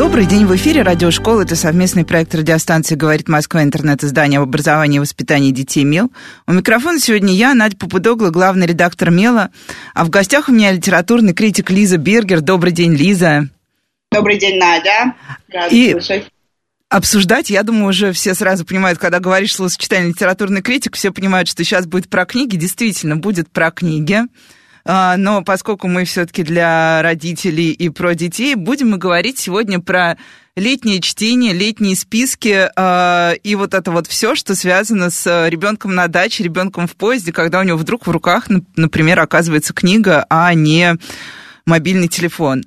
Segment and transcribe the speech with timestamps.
[0.00, 1.42] Добрый день в эфире Радиошкола.
[1.42, 3.62] Это совместный проект радиостанции «Говорит Москва.
[3.62, 6.10] Интернет-издание об образовании и воспитании детей МЕЛ».
[6.46, 9.50] У микрофона сегодня я, Надя Попудогла, главный редактор МЕЛа.
[9.92, 12.40] А в гостях у меня литературный критик Лиза Бергер.
[12.40, 13.50] Добрый день, Лиза.
[14.10, 15.16] Добрый день, Надя.
[15.52, 15.92] Рада и...
[15.92, 16.30] слышать
[16.88, 17.50] обсуждать.
[17.50, 21.84] Я думаю, уже все сразу понимают, когда говоришь словосочетание литературный критик, все понимают, что сейчас
[21.84, 22.56] будет про книги.
[22.56, 24.22] Действительно, будет про книги.
[24.84, 30.16] А, но поскольку мы все-таки для родителей и про детей, будем мы говорить сегодня про
[30.56, 36.08] летнее чтение, летние списки э, и вот это вот все, что связано с ребенком на
[36.08, 40.96] даче, ребенком в поезде, когда у него вдруг в руках, например, оказывается книга, а не
[41.66, 42.64] мобильный телефон.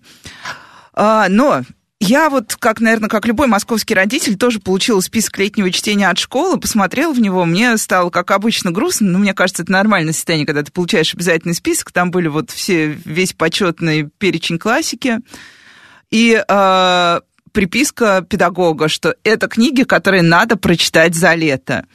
[0.95, 1.63] Э, но
[2.03, 6.59] я вот, как, наверное, как любой московский родитель, тоже получила список летнего чтения от школы,
[6.59, 10.63] посмотрела в него, мне стало, как обычно, грустно, но мне кажется, это нормальное состояние, когда
[10.63, 15.19] ты получаешь обязательный список, там были вот все, весь почетный перечень классики,
[16.11, 17.19] и э,
[17.53, 21.85] приписка педагога, что это книги, которые надо прочитать за лето.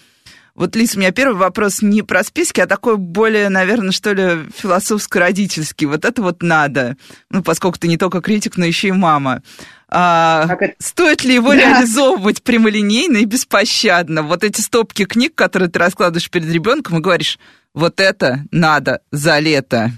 [0.54, 4.50] Вот, Лиз, у меня первый вопрос не про списки, а такой более, наверное, что ли,
[4.56, 5.86] философско-родительский.
[5.86, 6.96] Вот это вот надо.
[7.30, 9.44] Ну, поскольку ты не только критик, но еще и мама.
[9.90, 10.74] А, это...
[10.78, 11.56] Стоит ли его да.
[11.56, 14.22] реализовывать прямолинейно и беспощадно?
[14.22, 17.38] Вот эти стопки книг, которые ты раскладываешь перед ребенком и говоришь,
[17.74, 19.92] вот это надо за лето.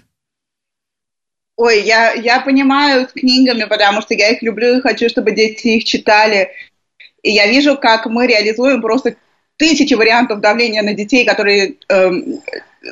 [1.57, 5.69] Ой, я, я понимаю с книгами, потому что я их люблю и хочу, чтобы дети
[5.69, 6.51] их читали.
[7.23, 9.17] И я вижу, как мы реализуем просто
[9.57, 12.11] тысячи вариантов давления на детей, которые э,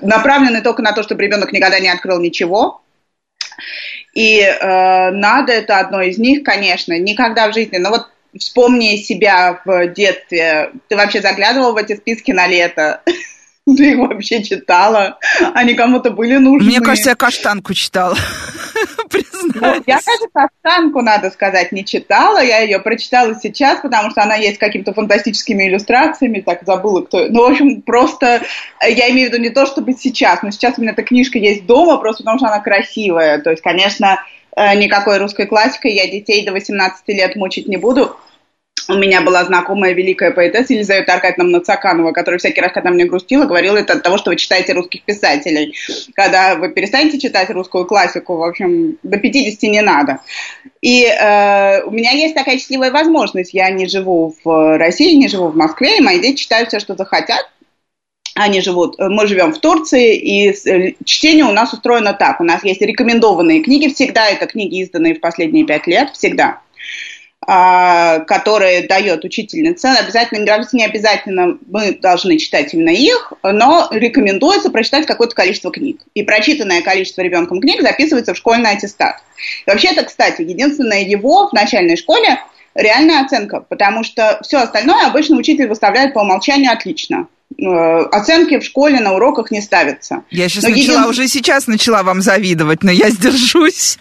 [0.03, 2.83] направлены только на то, чтобы ребенок никогда не открыл ничего.
[4.15, 7.77] И э, надо это одно из них, конечно, никогда в жизни.
[7.77, 10.73] Но вот вспомни себя в детстве.
[10.89, 13.03] Ты вообще заглядывал в эти списки на лето?
[13.77, 15.19] Ты их вообще читала?
[15.55, 16.69] Они кому-то были нужны?
[16.69, 18.17] Мне кажется, я каштанку читала.
[19.87, 22.43] Я даже каштанку, надо сказать, не читала.
[22.43, 26.41] Я ее прочитала сейчас, потому что она есть с какими-то фантастическими иллюстрациями.
[26.41, 27.27] Так забыла, кто...
[27.29, 28.43] Ну, в общем, просто
[28.81, 31.39] э, я имею в виду не то, чтобы сейчас, но сейчас у меня эта книжка
[31.39, 33.39] есть дома, просто потому что она красивая.
[33.39, 34.23] То есть, конечно,
[34.55, 38.17] э, никакой русской классикой я детей до 18 лет мучить не буду
[38.89, 43.45] у меня была знакомая великая поэтесса Елизавета Аркадьевна Нацаканова, которая всякий раз, когда мне грустила,
[43.45, 45.75] говорила это от того, что вы читаете русских писателей.
[46.15, 50.21] Когда вы перестанете читать русскую классику, в общем, до 50 не надо.
[50.81, 53.53] И э, у меня есть такая счастливая возможность.
[53.53, 56.97] Я не живу в России, не живу в Москве, и мои дети читают все, что
[56.97, 57.51] захотят.
[58.35, 62.41] Они живут, мы живем в Турции, и э, чтение у нас устроено так.
[62.41, 66.61] У нас есть рекомендованные книги, всегда это книги, изданные в последние пять лет, всегда.
[67.47, 69.93] А, которые дает учительница.
[69.93, 76.01] Обязательно, не обязательно мы должны читать именно их, но рекомендуется прочитать какое-то количество книг.
[76.15, 79.23] И прочитанное количество ребенком книг записывается в школьный аттестат.
[79.65, 82.41] И вообще это, кстати, единственное его в начальной школе
[82.75, 88.65] реальная оценка, потому что все остальное обычно учитель выставляет по умолчанию отлично э, оценки в
[88.65, 90.23] школе на уроках не ставятся.
[90.31, 91.05] Я сейчас но начала, един...
[91.05, 93.99] уже сейчас начала вам завидовать, но я сдержусь.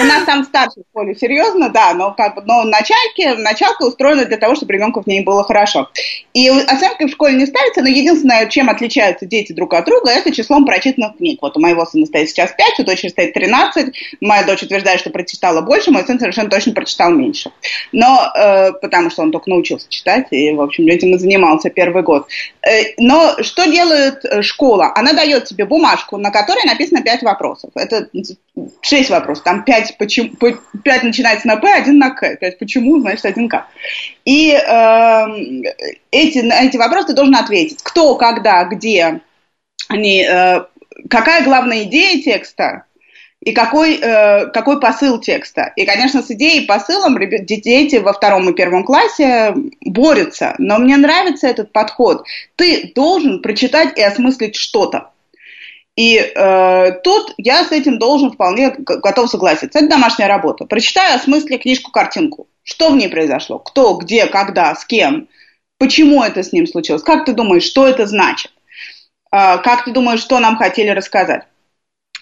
[0.00, 4.24] У нас там в старшей школе серьезно, да, но как бы, но начальки, началка устроена
[4.24, 5.88] для того, чтобы ребенку в ней было хорошо.
[6.34, 10.32] И оценки в школе не ставятся, но единственное, чем отличаются дети друг от друга, это
[10.32, 11.38] числом прочитанных книг.
[11.42, 15.10] Вот у моего сына стоит сейчас 5, у дочери стоит 13, моя дочь утверждает, что
[15.10, 17.52] прочитала больше, мой сын совершенно точно прочитал меньше.
[17.92, 22.02] Но, э, потому что он только научился читать, и, в общем, этим и занимался первый
[22.02, 22.26] год.
[22.62, 24.90] Э, но что делает э, школа?
[24.96, 27.70] Она дает тебе бумажку, на которой написано 5 вопросов.
[27.76, 28.08] Это
[28.82, 30.30] 6 вопросов, там 5, почему,
[30.82, 32.36] 5 начинается на П, один на К.
[32.36, 33.66] 5 почему, значит, один К.
[34.24, 35.26] И э,
[36.10, 37.82] эти, на эти вопросы ты должен ответить.
[37.82, 39.20] Кто, когда, где,
[39.88, 40.64] они, э,
[41.10, 42.84] какая главная идея текста,
[43.42, 45.70] и какой, э, какой посыл текста.
[45.76, 50.54] И, конечно, с идеей и посылом дети во втором и первом классе борются.
[50.56, 52.24] Но мне нравится этот подход.
[52.56, 55.10] Ты должен прочитать и осмыслить что-то.
[55.98, 59.80] И э, тут я с этим должен вполне готов согласиться.
[59.80, 60.64] Это домашняя работа.
[60.64, 62.46] Прочитай о смысле книжку-картинку.
[62.62, 63.58] Что в ней произошло?
[63.58, 65.26] Кто, где, когда, с кем?
[65.76, 67.02] Почему это с ним случилось?
[67.02, 68.52] Как ты думаешь, что это значит?
[69.32, 71.48] Э, как ты думаешь, что нам хотели рассказать?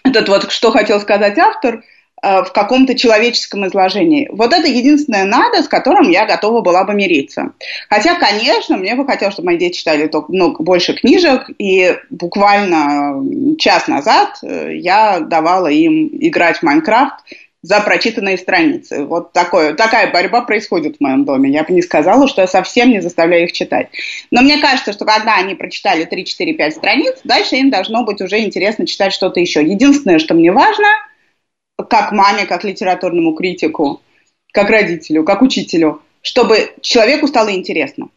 [0.04, 1.84] Этот вот, что хотел сказать автор,
[2.22, 4.28] в каком-то человеческом изложении.
[4.32, 7.52] Вот это единственное надо, с которым я готова была бы мириться.
[7.90, 13.22] Хотя, конечно, мне бы хотелось, чтобы мои дети читали только, ну, больше книжек, и буквально
[13.58, 17.16] час назад э, я давала им играть в Майнкрафт
[17.60, 19.04] за прочитанные страницы.
[19.04, 21.50] Вот такое, такая борьба происходит в моем доме.
[21.50, 23.88] Я бы не сказала, что я совсем не заставляю их читать.
[24.30, 28.20] Но мне кажется, что когда они прочитали 3, 4, 5 страниц, дальше им должно быть
[28.20, 29.62] уже интересно читать что-то еще.
[29.62, 30.86] Единственное, что мне важно–
[31.76, 34.02] как маме, как литературному критику,
[34.52, 38.08] как родителю, как учителю, чтобы человеку стало интересно.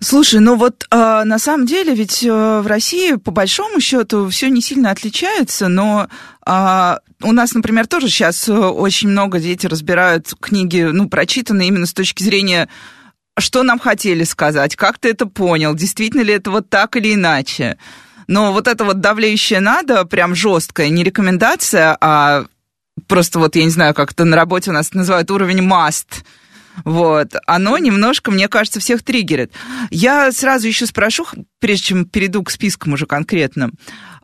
[0.00, 4.48] Слушай, ну вот э, на самом деле ведь э, в России по большому счету все
[4.48, 6.08] не сильно отличается, но
[6.46, 11.92] э, у нас, например, тоже сейчас очень много дети разбирают книги, ну, прочитанные именно с
[11.92, 12.68] точки зрения
[13.38, 17.78] что нам хотели сказать, как ты это понял, действительно ли это вот так или иначе.
[18.30, 22.44] Но вот это вот давлеющее надо, прям жесткое, не рекомендация, а
[23.08, 26.22] просто вот, я не знаю, как это на работе у нас называют уровень must.
[26.84, 29.52] Вот, оно немножко, мне кажется, всех триггерит.
[29.90, 31.26] Я сразу еще спрошу,
[31.58, 33.72] прежде чем перейду к спискам уже конкретным,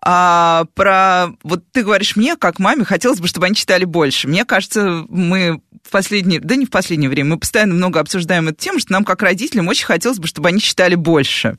[0.00, 4.29] а, про, вот ты говоришь мне, как маме, хотелось бы, чтобы они читали больше.
[4.29, 8.58] Мне кажется, мы в последнее, да не в последнее время, мы постоянно много обсуждаем эту
[8.62, 11.58] тему, что нам, как родителям, очень хотелось бы, чтобы они читали больше.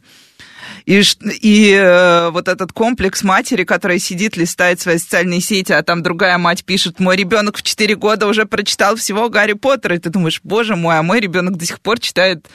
[0.87, 1.03] И,
[1.41, 6.37] и э, вот этот комплекс матери, которая сидит, листает свои социальные сети, а там другая
[6.37, 9.97] мать пишет, мой ребенок в 4 года уже прочитал всего Гарри Поттера.
[9.97, 12.47] И ты думаешь, боже мой, а мой ребенок до сих пор читает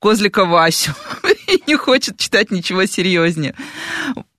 [0.00, 0.94] Козлика Васю
[1.46, 3.54] и не хочет читать ничего серьезнее.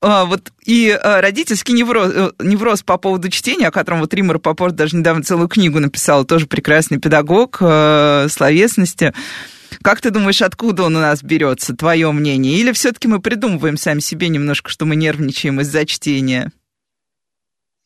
[0.01, 4.39] А, вот, и а, родительский невроз, э, невроз по поводу чтения, о котором вот Риммер
[4.39, 9.13] Попорт даже недавно целую книгу написал, тоже прекрасный педагог э, словесности.
[9.81, 12.56] Как ты думаешь, откуда он у нас берется, твое мнение?
[12.58, 16.52] Или все-таки мы придумываем сами себе немножко, что мы нервничаем из-за чтения?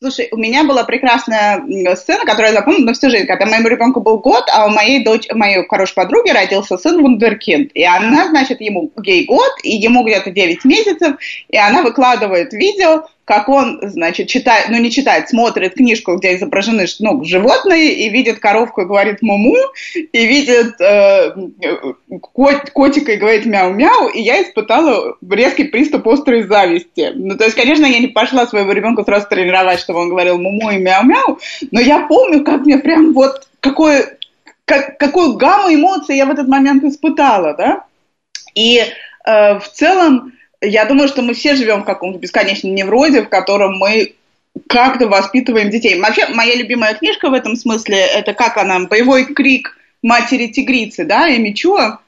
[0.02, 1.62] Слушай, у меня была прекрасная
[1.94, 5.04] сцена, которую я запомнила на всю жизнь, когда моему ребенку был год, а у моей
[5.04, 7.70] дочь, моей хорошей подруги родился сын Вундеркинд.
[7.72, 11.16] И она, значит, ему ей год, и ему где-то 9 месяцев,
[11.48, 16.86] и она выкладывает видео, как он, значит, читает, ну не читает, смотрит книжку, где изображены
[16.98, 19.56] ну, животные, и видит коровку и говорит муму,
[19.94, 21.32] и видит э,
[22.20, 27.12] кот, котика и говорит мяу-мяу, и я испытала резкий приступ острой зависти.
[27.14, 30.70] Ну, то есть, конечно, я не пошла своего ребенка сразу тренировать, чтобы он говорил муму
[30.70, 31.38] и мяу-мяу,
[31.70, 34.18] но я помню, как мне прям вот какое,
[34.64, 37.84] как, какую гамму эмоций я в этот момент испытала, да,
[38.56, 38.82] и
[39.24, 43.76] э, в целом я думаю, что мы все живем в каком-то бесконечном неврозе, в котором
[43.78, 44.14] мы
[44.68, 46.00] как-то воспитываем детей.
[46.00, 51.52] Вообще, моя любимая книжка в этом смысле, это как она, «Боевой крик матери-тигрицы», да, Эми
[51.52, 52.00] Чуа,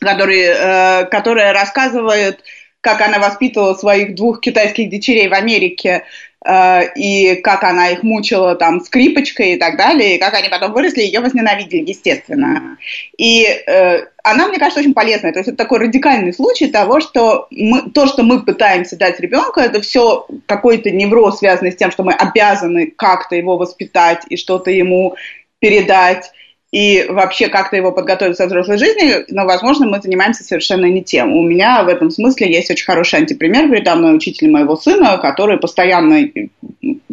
[0.00, 2.42] который, э, которая рассказывает,
[2.80, 6.04] как она воспитывала своих двух китайских дочерей в Америке,
[6.46, 11.02] и как она их мучила там скрипочкой и так далее, и как они потом выросли,
[11.02, 12.78] ее возненавидели, естественно.
[13.16, 15.32] И э, она, мне кажется, очень полезная.
[15.32, 19.58] То есть это такой радикальный случай того, что мы, то, что мы пытаемся дать ребенку,
[19.58, 24.70] это все какой-то невроз, связанный с тем, что мы обязаны как-то его воспитать и что-то
[24.70, 25.16] ему
[25.58, 26.30] передать
[26.70, 31.32] и вообще как-то его подготовить со взрослой жизни, но, возможно, мы занимаемся совершенно не тем.
[31.32, 35.58] У меня в этом смысле есть очень хороший антипример передо мной учитель моего сына, который
[35.58, 36.28] постоянно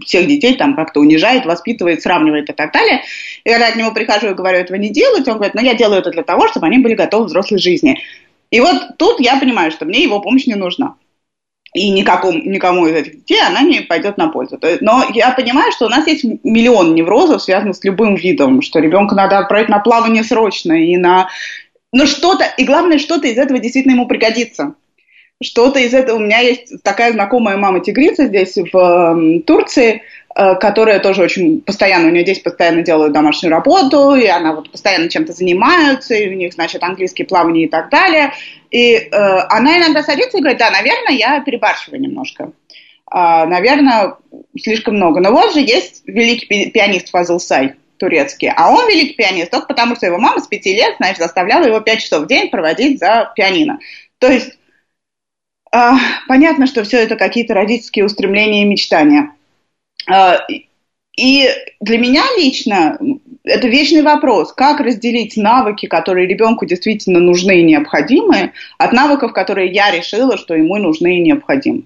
[0.04, 3.04] всех детей там как-то унижает, воспитывает, сравнивает и так далее.
[3.46, 5.74] И когда я к нему прихожу и говорю, этого не делать, он говорит, ну я
[5.74, 8.02] делаю это для того, чтобы они были готовы к взрослой жизни.
[8.52, 10.96] И вот тут я понимаю, что мне его помощь не нужна
[11.76, 14.58] и никакому, никому из этих детей она не пойдет на пользу.
[14.80, 19.14] Но я понимаю, что у нас есть миллион неврозов, связанных с любым видом, что ребенка
[19.14, 21.28] надо отправить на плавание срочно и на...
[21.92, 24.76] Ну что-то, и главное, что-то из этого действительно ему пригодится.
[25.44, 26.16] Что-то из этого...
[26.16, 30.02] У меня есть такая знакомая мама-тигрица здесь в Турции,
[30.36, 35.10] которая тоже очень постоянно, у нее здесь постоянно делают домашнюю работу, и она вот постоянно
[35.10, 38.34] чем-то занимается, и у них, значит, английский плавание и так далее.
[38.70, 42.52] И э, она иногда садится и говорит, да, наверное, я перебарщиваю немножко.
[43.10, 44.16] Э, наверное,
[44.60, 45.22] слишком много.
[45.22, 48.52] Но вот же есть великий пианист Фазыл Сай, турецкий.
[48.54, 51.80] А он великий пианист только потому, что его мама с пяти лет, значит, заставляла его
[51.80, 53.80] пять часов в день проводить за пианино.
[54.20, 54.58] То есть
[55.74, 55.92] э,
[56.28, 59.32] понятно, что все это какие-то родительские устремления и мечтания.
[60.10, 60.46] А,
[61.18, 61.48] и
[61.80, 62.98] для меня лично
[63.44, 69.72] это вечный вопрос, как разделить навыки, которые ребенку действительно нужны и необходимы, от навыков, которые
[69.72, 71.84] я решила, что ему нужны и необходимы.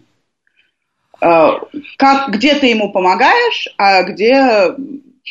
[1.21, 1.59] А,
[1.97, 4.73] как, где ты ему помогаешь, а где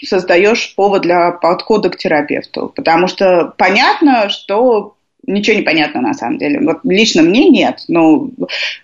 [0.05, 2.73] создаешь повод для подхода к терапевту.
[2.77, 6.61] Потому что понятно, что ничего не понятно на самом деле.
[6.61, 7.85] Вот лично мне нет.
[7.89, 8.33] Ну,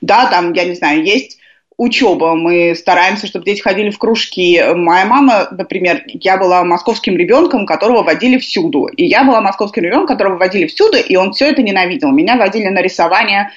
[0.01, 1.39] да, там, я не знаю, есть
[1.77, 2.35] учеба.
[2.35, 4.63] Мы стараемся, чтобы дети ходили в кружки.
[4.75, 8.87] Моя мама, например, я была московским ребенком, которого водили всюду.
[8.87, 12.11] И я была московским ребенком, которого водили всюду, и он все это ненавидел.
[12.11, 13.51] Меня водили на рисование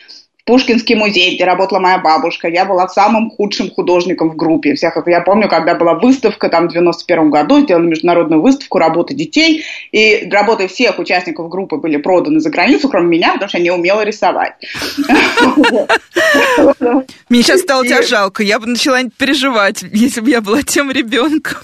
[0.48, 2.48] Пушкинский музей, где работала моя бабушка.
[2.48, 4.76] Я была самым худшим художником в группе.
[4.76, 9.66] Всех, я помню, когда была выставка там в 91 году, сделали международную выставку работы детей,
[9.92, 13.72] и работы всех участников группы были проданы за границу, кроме меня, потому что я не
[13.72, 14.54] умела рисовать.
[17.28, 18.42] Мне сейчас стало тебя жалко.
[18.42, 21.58] Я бы начала переживать, если бы я была тем ребенком.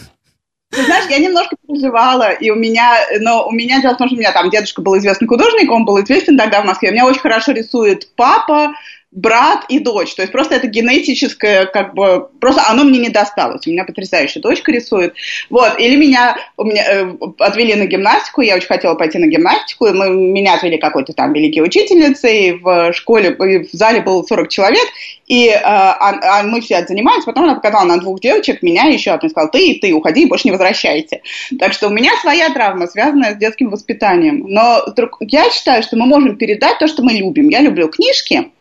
[0.74, 4.20] Знаешь, я немножко переживала, и у меня, но у меня дело в том, что у
[4.20, 6.90] меня там дедушка был известный художник, он был известен тогда в Москве.
[6.90, 8.74] У меня очень хорошо рисует папа,
[9.16, 10.16] брат и дочь.
[10.16, 13.66] То есть просто это генетическое, как бы, просто оно мне не досталось.
[13.68, 15.14] У меня потрясающая дочка рисует.
[15.50, 19.86] Вот, или меня, у меня э, отвели на гимнастику, я очень хотела пойти на гимнастику,
[19.86, 24.86] и мы, меня отвели какой-то там великий учительницей, в школе, в зале было 40 человек,
[25.28, 29.12] и э, а, а мы все занимались, потом она показала на двух девочек, меня еще
[29.12, 31.22] одну, сказала, ты и ты, уходи и больше не возвращайте.
[31.60, 34.46] Так что у меня своя травма, связанная с детским воспитанием.
[34.48, 34.84] Но
[35.20, 37.50] я считаю, что мы можем передать то, что мы любим.
[37.50, 38.52] Я люблю книжки,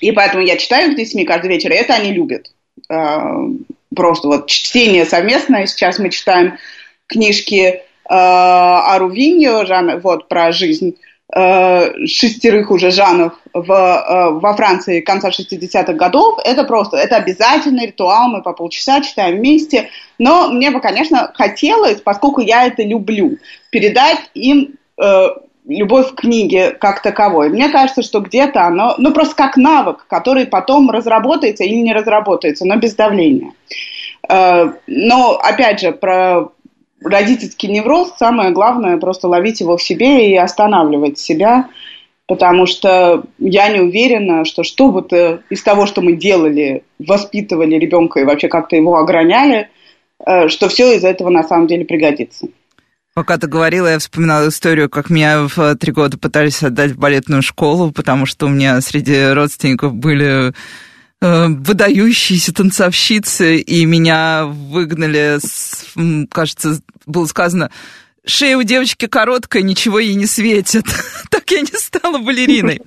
[0.00, 2.50] и поэтому я читаю с детьми каждый вечер, и это они любят.
[2.88, 3.36] А,
[3.94, 5.66] просто вот чтение совместное.
[5.66, 6.58] Сейчас мы читаем
[7.06, 9.64] книжки а, о Рувиньо,
[10.02, 10.96] вот, про жизнь
[11.30, 16.38] а, шестерых уже жанов в, во Франции конца 60-х годов.
[16.44, 19.90] Это просто, это обязательный ритуал, мы по полчаса читаем вместе.
[20.18, 23.38] Но мне бы, конечно, хотелось, поскольку я это люблю,
[23.70, 25.28] передать им э,
[25.68, 27.50] любовь к книге как таковой.
[27.50, 32.66] Мне кажется, что где-то оно, ну просто как навык, который потом разработается или не разработается,
[32.66, 33.52] но без давления.
[34.28, 36.48] Э, но, опять же, про
[37.02, 41.68] родительский невроз самое главное просто ловить его в себе и останавливать себя,
[42.26, 47.76] потому что я не уверена, что что бы то из того, что мы делали, воспитывали
[47.76, 49.68] ребенка и вообще как-то его ограняли,
[50.26, 52.48] э, что все из этого на самом деле пригодится.
[53.18, 57.42] Пока ты говорила, я вспоминала историю, как меня в три года пытались отдать в балетную
[57.42, 60.54] школу, потому что у меня среди родственников были
[61.20, 65.40] э, выдающиеся танцовщицы, и меня выгнали,
[66.28, 67.72] кажется, было сказано,
[68.24, 70.84] шея у девочки короткая, ничего ей не светит.
[71.28, 72.82] так я не стала балериной.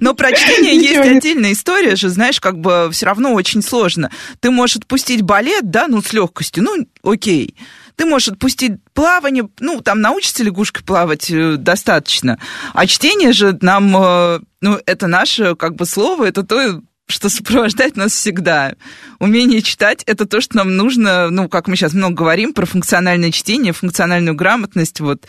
[0.00, 4.10] Но про чтение есть отдельная история же, знаешь, как бы все равно очень сложно.
[4.40, 7.54] Ты можешь отпустить балет, да, ну, с легкостью, ну, окей.
[7.98, 12.38] Ты можешь отпустить плавание, ну, там научится лягушкой плавать э, достаточно.
[12.72, 17.96] А чтение же нам, э, ну, это наше, как бы, слово, это то, что сопровождает
[17.96, 18.74] нас всегда.
[19.18, 23.32] Умение читать— это то, что нам нужно, ну, как мы сейчас много говорим про функциональное
[23.32, 25.26] чтение, функциональную грамотность, вот.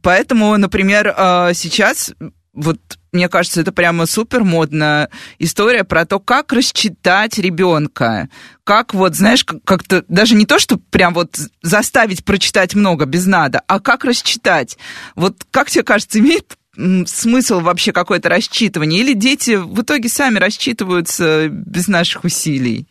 [0.00, 2.12] Поэтому, например, э, сейчас
[2.52, 2.78] вот
[3.14, 8.28] мне кажется, это прямо супер модная история про то, как рассчитать ребенка.
[8.64, 13.62] Как вот, знаешь, как-то даже не то, что прям вот заставить прочитать много без надо,
[13.66, 14.76] а как рассчитать.
[15.14, 16.58] Вот как тебе кажется, имеет
[17.06, 19.00] смысл вообще какое-то рассчитывание?
[19.00, 22.88] Или дети в итоге сами рассчитываются без наших усилий?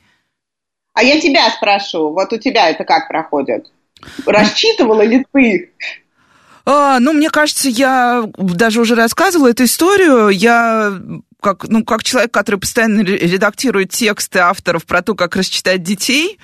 [0.93, 3.71] А я тебя спрошу, вот у тебя это как проходит?
[4.25, 5.73] Рассчитывала ли ты?
[6.65, 10.29] А, ну, мне кажется, я даже уже рассказывала эту историю.
[10.29, 10.99] Я
[11.41, 16.39] как, ну, как человек, который постоянно редактирует тексты авторов про то, как рассчитать детей,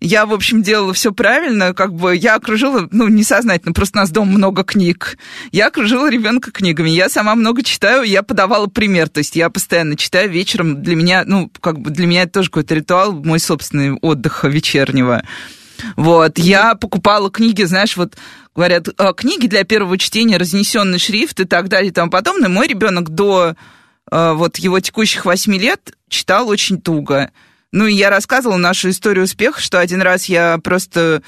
[0.00, 4.10] я, в общем, делала все правильно, как бы я окружила, ну, несознательно, просто у нас
[4.10, 5.16] дома много книг.
[5.50, 9.96] Я окружила ребенка книгами, я сама много читаю, я подавала пример, то есть я постоянно
[9.96, 10.82] читаю вечером.
[10.82, 15.24] Для меня, ну, как бы для меня это тоже какой-то ритуал, мой собственный отдых вечернего.
[15.96, 18.16] Вот, я покупала книги, знаешь, вот
[18.54, 22.48] говорят, «А, книги для первого чтения, разнесенный шрифт и так далее и тому подобное.
[22.48, 23.56] Мой ребенок до
[24.10, 27.30] а, вот его текущих восьми лет читал очень туго.
[27.72, 31.22] Ну, и я рассказывала нашу историю успеха, что один раз я просто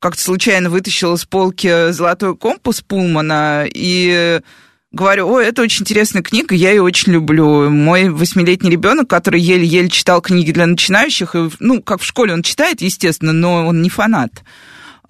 [0.00, 4.40] как-то случайно вытащила с полки «Золотой компас» Пулмана и
[4.92, 7.68] говорю, ой, это очень интересная книга, я ее очень люблю.
[7.70, 12.42] Мой восьмилетний ребенок, который еле-еле читал книги для начинающих, и, ну, как в школе он
[12.42, 14.42] читает, естественно, но он не фанат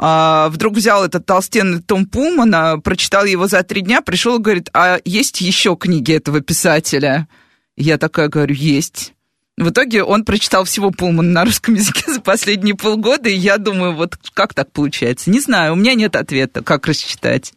[0.05, 4.69] а, вдруг взял этот толстенный том Пулмана, прочитал его за три дня, пришел и говорит,
[4.75, 7.29] а есть еще книги этого писателя?
[7.77, 9.15] Я такая говорю, есть.
[9.57, 13.95] В итоге он прочитал всего Пулмана на русском языке за последние полгода, и я думаю,
[13.95, 15.31] вот как так получается?
[15.31, 17.53] Не знаю, у меня нет ответа, как рассчитать.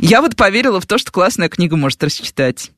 [0.00, 2.70] Я вот поверила в то, что классная книга может рассчитать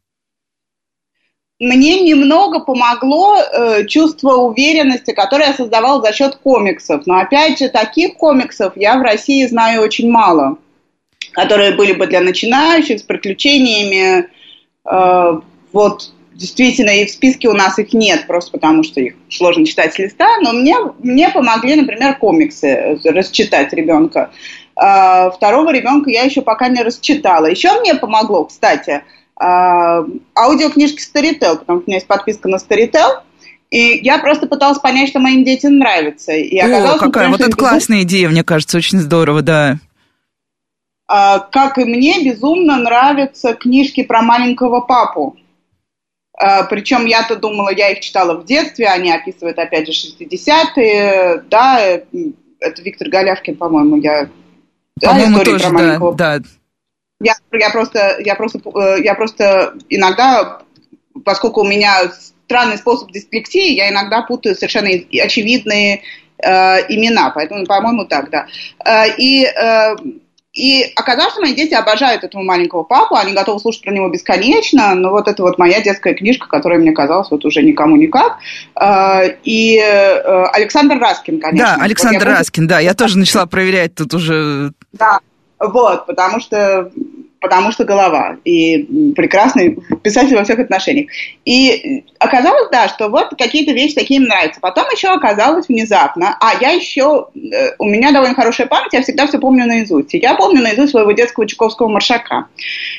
[1.58, 7.06] мне немного помогло э, чувство уверенности, которое я создавала за счет комиксов.
[7.06, 10.58] Но опять же, таких комиксов я в России знаю очень мало,
[11.32, 14.28] которые были бы для начинающих, с приключениями.
[14.84, 15.40] Э,
[15.72, 19.94] вот действительно, и в списке у нас их нет, просто потому что их сложно читать
[19.94, 24.30] с листа, но мне, мне помогли, например, комиксы расчитать ребенка.
[24.76, 27.46] А, второго ребенка я еще пока не расчитала.
[27.46, 29.02] Еще мне помогло, кстати,
[29.34, 30.04] а,
[30.36, 33.22] аудиокнижки Storytel, потому что у меня есть подписка на Storytel,
[33.70, 36.32] и я просто пыталась понять, что моим детям нравится.
[36.32, 39.78] И О, какая, вот это классная идея, мне кажется, очень здорово, да.
[41.08, 45.36] А, как и мне, безумно нравятся книжки про маленького папу.
[46.68, 52.82] Причем я-то думала, я их читала в детстве, они описывают, опять же, 60-е, да, это
[52.82, 54.28] Виктор Голявкин, по-моему, я...
[55.00, 56.14] По-моему, да, тоже, про маленького...
[56.14, 56.48] да, да.
[57.20, 60.60] Я, я, просто, я, просто, э, я просто иногда,
[61.24, 62.10] поскольку у меня
[62.46, 66.02] странный способ дисплексии, я иногда путаю совершенно очевидные
[66.38, 66.48] э,
[66.92, 68.46] имена, поэтому, по-моему, так, да.
[68.84, 69.96] Э, и э,
[70.56, 74.94] и оказалось, что мои дети обожают этого маленького папу, они готовы слушать про него бесконечно,
[74.94, 78.38] но вот это вот моя детская книжка, которая мне казалась вот уже никому никак.
[78.74, 81.76] А, и э, Александр Раскин, конечно.
[81.76, 82.70] Да, Александр вот Раскин, буду...
[82.70, 84.72] да, я тоже начала проверять тут уже.
[84.98, 85.20] Да,
[85.58, 86.90] вот, потому что
[87.40, 88.38] потому что голова.
[88.44, 91.10] И прекрасный писатель во всех отношениях.
[91.44, 94.60] И оказалось, да, что вот какие-то вещи такие им нравятся.
[94.60, 99.26] Потом еще оказалось внезапно, а я еще, э, у меня довольно хорошая память, я всегда
[99.26, 100.14] все помню наизусть.
[100.14, 102.46] Я помню наизусть своего детского Чуковского маршака.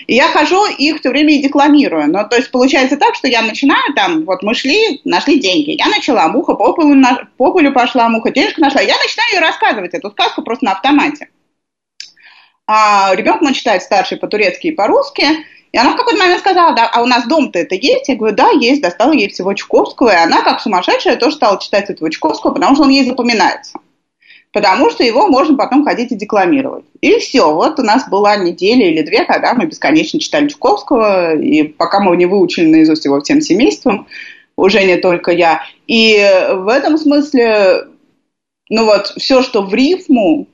[0.06, 2.10] И я хожу их все время и декламирую.
[2.10, 5.72] Но, то есть получается так, что я начинаю там, вот мы шли, нашли деньги.
[5.78, 6.96] Я начала, муха по полу,
[7.38, 8.82] по полю пошла, муха денежку нашла.
[8.82, 11.28] Я начинаю ее рассказывать, эту сказку просто на автомате
[12.68, 15.26] а ребенок мой читает старший по-турецки и по-русски,
[15.72, 18.08] и она в какой-то момент сказала, да, а у нас дом-то это есть?
[18.08, 21.90] Я говорю, да, есть, достала ей всего Чуковского, и она, как сумасшедшая, тоже стала читать
[21.90, 23.80] этого Чуковского, потому что он ей запоминается.
[24.54, 26.86] Потому что его можно потом ходить и декламировать.
[27.02, 31.64] И все, вот у нас была неделя или две, когда мы бесконечно читали Чуковского, и
[31.64, 34.08] пока мы не выучили наизусть его всем семейством,
[34.56, 35.62] уже не только я.
[35.86, 36.18] И
[36.54, 37.88] в этом смысле,
[38.70, 40.48] ну вот, все, что в рифму,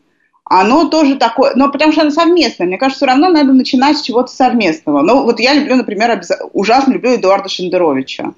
[0.45, 2.67] оно тоже такое, но потому что оно совместное.
[2.67, 5.01] Мне кажется, все равно надо начинать с чего-то совместного.
[5.01, 6.21] Ну, вот я люблю, например,
[6.51, 8.33] ужасно люблю Эдуарда Шендеровича.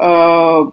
[0.00, 0.64] Э,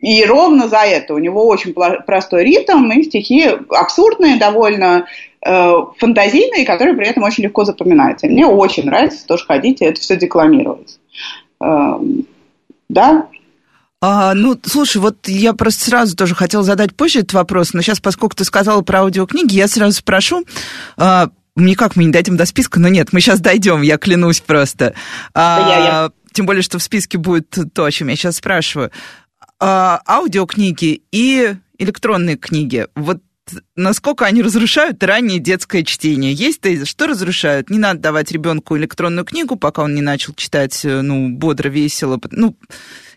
[0.00, 5.06] и ровно за это у него очень простой ритм и стихи абсурдные, довольно
[5.44, 8.26] э, фантазийные, которые при этом очень легко запоминаются.
[8.26, 10.98] мне очень нравится тоже ходить и это все декламировать.
[11.60, 11.98] Э,
[12.88, 13.28] да,
[14.00, 18.00] а, ну, слушай, вот я просто сразу тоже хотела задать позже этот вопрос, но сейчас,
[18.00, 20.44] поскольку ты сказала про аудиокниги, я сразу спрошу,
[20.96, 24.94] а, никак мы не дойдем до списка, но нет, мы сейчас дойдем, я клянусь просто.
[25.34, 26.10] А, я, я.
[26.32, 28.92] Тем более, что в списке будет то, о чем я сейчас спрашиваю.
[29.58, 32.86] А, аудиокниги и электронные книги.
[32.94, 33.18] Вот
[33.76, 36.32] насколько они разрушают раннее детское чтение.
[36.32, 37.70] Есть тезис, что разрушают?
[37.70, 42.20] Не надо давать ребенку электронную книгу, пока он не начал читать, э, ну, бодро, весело.
[42.30, 42.56] Ну,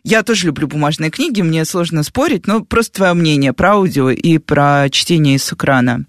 [0.03, 4.37] я тоже люблю бумажные книги, мне сложно спорить, но просто твое мнение про аудио и
[4.37, 6.05] про чтение с экрана.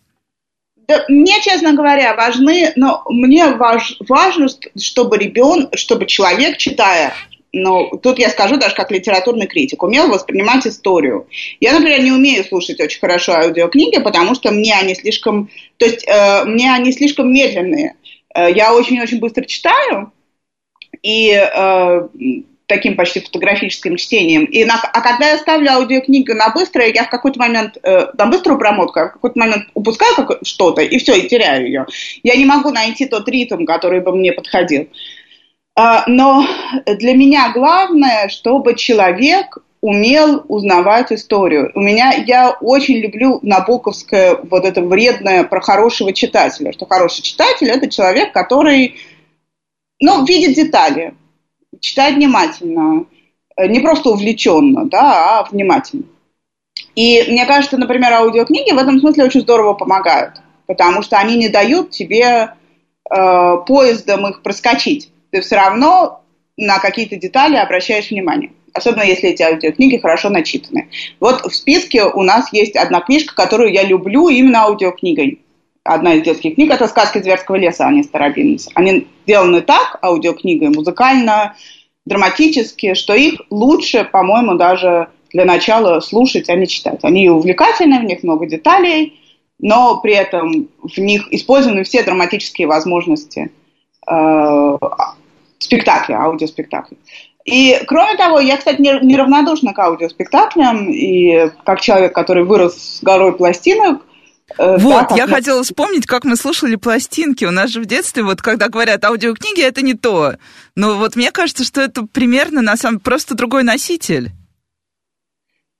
[0.88, 7.14] Да, мне, честно говоря, важны, но мне важ, важно, чтобы ребенок, чтобы человек, читая,
[7.52, 11.28] но тут я скажу даже как литературный критик, умел воспринимать историю.
[11.60, 16.06] Я, например, не умею слушать очень хорошо аудиокниги, потому что мне они слишком, то есть
[16.06, 17.96] э, мне они слишком медленные.
[18.34, 20.12] Э, я очень-очень быстро читаю,
[21.02, 22.08] и э,
[22.66, 24.44] таким почти фотографическим чтением.
[24.44, 28.26] И на, а когда я ставлю аудиокнигу на быстрое, я в какой-то момент, э, на
[28.26, 31.86] быструю промотку, я в какой-то момент упускаю что-то, и все, и теряю ее.
[32.22, 34.82] Я не могу найти тот ритм, который бы мне подходил.
[34.82, 34.88] А,
[35.76, 36.46] но
[36.86, 41.72] для меня главное, чтобы человек умел узнавать историю.
[41.74, 47.68] У меня, я очень люблю набоковское вот это вредное про хорошего читателя, что хороший читатель–
[47.70, 48.94] это человек, который,
[50.00, 51.14] ну, видит детали,
[51.80, 53.06] читать внимательно,
[53.56, 56.04] э, не просто увлеченно, да, а внимательно.
[56.94, 61.48] И мне кажется, например, аудиокниги в этом смысле очень здорово помогают, потому что они не
[61.48, 62.54] дают тебе
[63.10, 65.11] э, поездом их проскочить.
[65.32, 66.22] Ты все равно
[66.56, 68.52] на какие-то детали обращаешь внимание.
[68.72, 70.88] Особенно если эти аудиокниги хорошо начитаны.
[71.18, 75.40] Вот в списке у нас есть одна книжка, которую я люблю именно аудиокнигой
[75.84, 78.68] одна из детских книг, это «Сказки Зверского леса» Ани Старобинец.
[78.74, 81.56] Они сделаны так, аудиокнигой, музыкально,
[82.06, 87.00] драматически, что их лучше, по-моему, даже для начала слушать, а не читать.
[87.02, 89.18] Они увлекательны, в них много деталей,
[89.58, 93.50] но при этом в них использованы все драматические возможности
[94.06, 94.78] э,
[95.62, 96.96] спектакля, аудиоспектакля.
[97.44, 103.32] И, кроме того, я, кстати, неравнодушна к аудиоспектаклям, и как человек, который вырос с горой
[103.32, 104.02] пластинок,
[104.58, 105.34] Э, вот, да, я мы...
[105.34, 107.44] хотела вспомнить, как мы слушали пластинки.
[107.44, 110.34] У нас же в детстве, вот когда говорят аудиокниги, это не то.
[110.76, 114.30] Но вот мне кажется, что это примерно на самом просто другой носитель.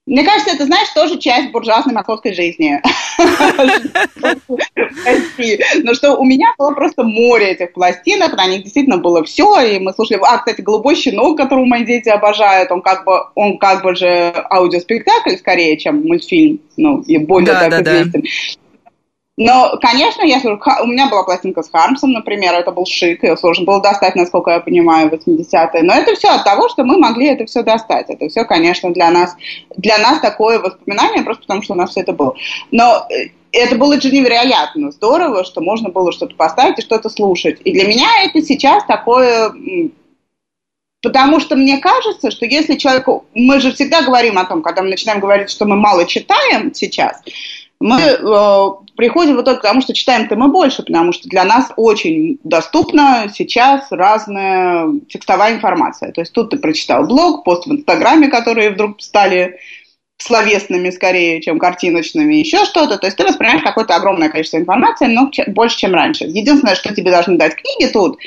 [0.05, 2.83] Мне кажется, это, знаешь, тоже часть буржуазной московской жизни.
[5.85, 9.79] Но что у меня было просто море этих пластинок, на них действительно было все, и
[9.79, 13.85] мы слушали, а, кстати, «Голубой щенок», которого мои дети обожают, он как бы, он как
[13.85, 18.25] бы же аудиоспектакль скорее, чем мультфильм, ну, и более так известен.
[19.39, 23.65] Но, конечно, если у меня была пластинка с Хармсом, например, это был шик, ее сложно
[23.65, 25.83] было достать, насколько я понимаю, в 80-е.
[25.83, 28.11] Но это все от того, что мы могли это все достать.
[28.11, 29.35] Это все, конечно, для нас,
[29.77, 32.35] для нас такое воспоминание, просто потому что у нас все это было.
[32.71, 37.59] Но э, это было же невероятно здорово, что можно было что-то поставить и что-то слушать.
[37.65, 39.51] И для меня это сейчас такое
[41.03, 43.25] Потому что мне кажется, что если человеку...
[43.35, 47.21] Мы же всегда говорим о том, когда мы начинаем говорить, что мы мало читаем сейчас,
[47.83, 51.73] мы э, приходим в итоге к тому, что читаем-то мы больше, потому что для нас
[51.77, 56.13] очень доступна сейчас разная текстовая информация.
[56.13, 59.59] То есть тут ты прочитал блог, пост в Инстаграме, которые вдруг стали
[60.19, 62.99] словесными скорее, чем картиночными, еще что-то.
[62.99, 66.25] То есть ты воспринимаешь какое-то огромное количество информации, но больше, чем раньше.
[66.25, 68.19] Единственное, что тебе должны дать книги тут,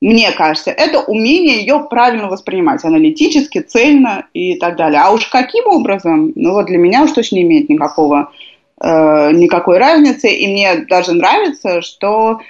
[0.00, 5.00] мне кажется, это умение ее правильно воспринимать, аналитически, цельно и так далее.
[5.00, 8.30] А уж каким образом, ну вот для меня уж точно не имеет никакого
[8.82, 10.28] никакой разницы.
[10.28, 12.40] И мне даже нравится, что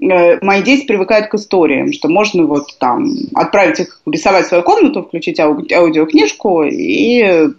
[0.00, 5.02] э, мои дети привыкают к историям, что можно вот там отправить их рисовать свою комнату,
[5.02, 7.50] включить ауди- аудиокнижку, и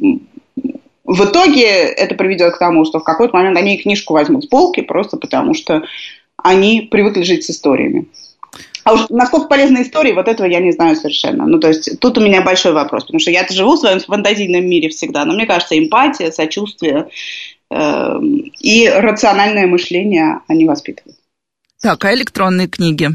[1.06, 4.82] в итоге это приведет к тому, что в какой-то момент они книжку возьмут с полки,
[4.82, 5.84] просто потому что
[6.38, 8.08] они привыкли жить с историями.
[8.84, 11.48] А уж насколько полезны истории, вот этого я не знаю совершенно.
[11.48, 14.68] Ну, то есть тут у меня большой вопрос, потому что я-то живу в своем фантазийном
[14.68, 17.08] мире всегда, но мне кажется, эмпатия, сочувствие
[18.60, 21.18] и рациональное мышление они воспитывают.
[21.82, 23.10] Так, а электронные книги?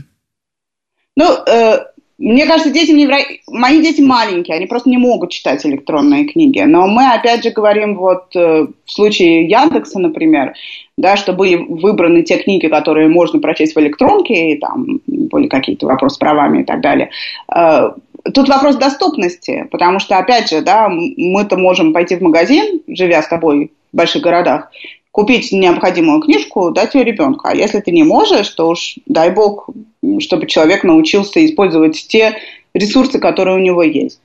[1.17, 1.79] Ну, э,
[2.19, 3.09] мне кажется, дети не
[3.49, 6.61] мои дети маленькие, они просто не могут читать электронные книги.
[6.61, 10.53] Но мы опять же говорим вот э, в случае Яндекса, например,
[10.99, 15.87] да, что были выбраны те книги, которые можно прочесть в электронке, и там были какие-то
[15.87, 17.11] вопросы с правами и так далее.
[18.35, 23.29] Тут вопрос доступности, потому что, опять же, да, мы-то можем пойти в магазин, живя с
[23.29, 24.71] тобой в больших городах,
[25.11, 27.49] купить необходимую книжку, дать ее ребенку.
[27.49, 29.69] А если ты не можешь, то уж дай бог,
[30.21, 32.37] чтобы человек научился использовать те
[32.75, 34.21] ресурсы, которые у него есть.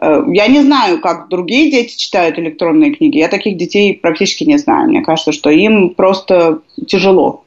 [0.00, 3.18] Э, я не знаю, как другие дети читают электронные книги.
[3.18, 4.88] Я таких детей практически не знаю.
[4.88, 7.44] Мне кажется, что им просто тяжело.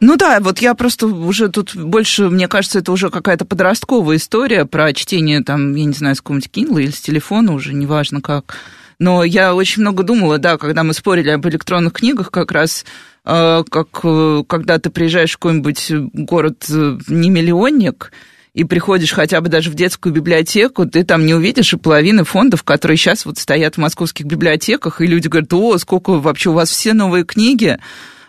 [0.00, 4.66] Ну да, вот я просто уже тут больше, мне кажется, это уже какая-то подростковая история
[4.66, 8.56] про чтение там, я не знаю, с какого-нибудь Kindle или с телефона, уже неважно как.
[8.98, 12.84] Но я очень много думала, да, когда мы спорили об электронных книгах, как раз
[13.24, 18.12] э, как э, когда ты приезжаешь в какой-нибудь город э, не миллионник,
[18.54, 22.62] и приходишь хотя бы даже в детскую библиотеку, ты там не увидишь и половины фондов,
[22.62, 26.70] которые сейчас вот стоят в московских библиотеках, и люди говорят, о, сколько вообще у вас
[26.70, 27.78] все новые книги,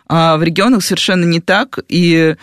[0.08, 2.36] а в регионах совершенно не так, и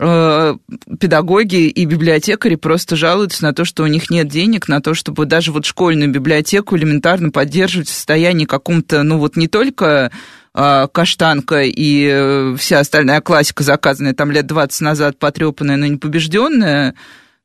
[0.00, 0.56] Э,
[0.98, 5.24] педагоги и библиотекари просто жалуются на то, что у них нет денег на то, чтобы
[5.24, 10.10] даже вот школьную библиотеку элементарно поддерживать в состоянии каком-то, ну вот не только
[10.52, 15.96] э, каштанка и э, вся остальная классика, заказанная там лет 20 назад, потрепанная, но не
[15.96, 16.94] побежденная,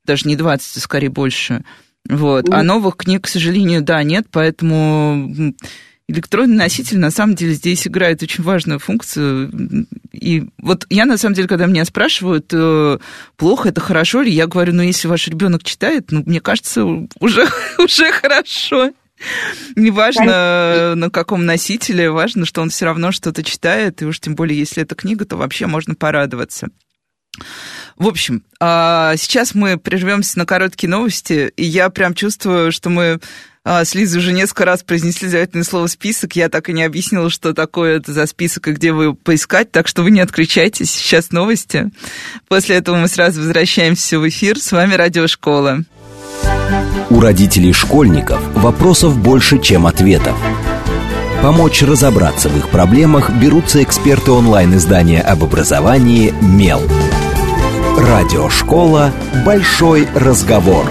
[0.03, 1.63] даже не 20, а скорее больше.
[2.09, 2.49] Вот.
[2.49, 5.53] А новых книг, к сожалению, да, нет, поэтому
[6.09, 9.87] электронный носитель на самом деле здесь играет очень важную функцию.
[10.11, 12.97] И вот я на самом деле, когда меня спрашивают, э,
[13.37, 17.47] плохо это хорошо ли, я говорю, ну если ваш ребенок читает, ну мне кажется, уже,
[17.77, 18.91] уже хорошо.
[19.75, 24.57] Неважно, на каком носителе, важно, что он все равно что-то читает, и уж тем более,
[24.57, 26.69] если это книга, то вообще можно порадоваться.
[27.97, 33.19] В общем, а, сейчас мы прервемся на короткие новости, и я прям чувствую, что мы
[33.85, 36.35] с Лизой уже несколько раз произнесли заветное слово «список».
[36.35, 39.87] Я так и не объяснила, что такое это за список и где вы поискать, так
[39.87, 40.89] что вы не отключайтесь.
[40.89, 41.91] Сейчас новости.
[42.47, 44.59] После этого мы сразу возвращаемся в эфир.
[44.59, 45.83] С вами Радиошкола.
[47.11, 50.35] У родителей школьников вопросов больше, чем ответов.
[51.43, 56.81] Помочь разобраться в их проблемах берутся эксперты онлайн-издания об образовании «Мел».
[57.97, 59.13] Радиошкола
[59.45, 60.85] «Большой разговор».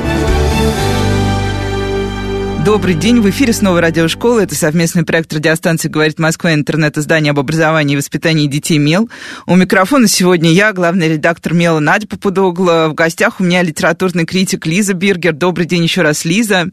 [2.64, 4.40] Добрый день, в эфире снова радиошкола.
[4.40, 9.08] Это совместный проект радиостанции «Говорит Москва» интернет-издание об образовании и воспитании детей «Мел».
[9.46, 12.88] У микрофона сегодня я, главный редактор «Мела» Надя Попудогла.
[12.88, 15.32] В гостях у меня литературный критик Лиза Биргер.
[15.32, 16.66] Добрый день еще раз, Лиза.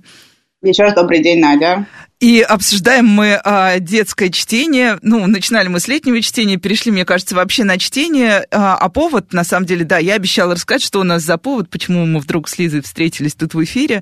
[0.65, 1.85] Еще раз добрый день, Надя.
[2.19, 4.97] И обсуждаем мы а, детское чтение.
[5.01, 8.47] Ну, начинали мы с летнего чтения, перешли, мне кажется, вообще на чтение.
[8.51, 11.69] А, а повод, на самом деле, да, я обещала рассказать, что у нас за повод,
[11.69, 14.01] почему мы вдруг с Лизой встретились тут в эфире.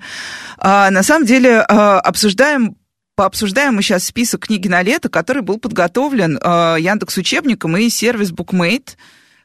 [0.58, 2.78] А, на самом деле, а, обсуждаем
[3.16, 8.32] Пообсуждаем мы сейчас список книги на лето, который был подготовлен э, Яндекс учебником и сервис
[8.32, 8.96] Bookmate.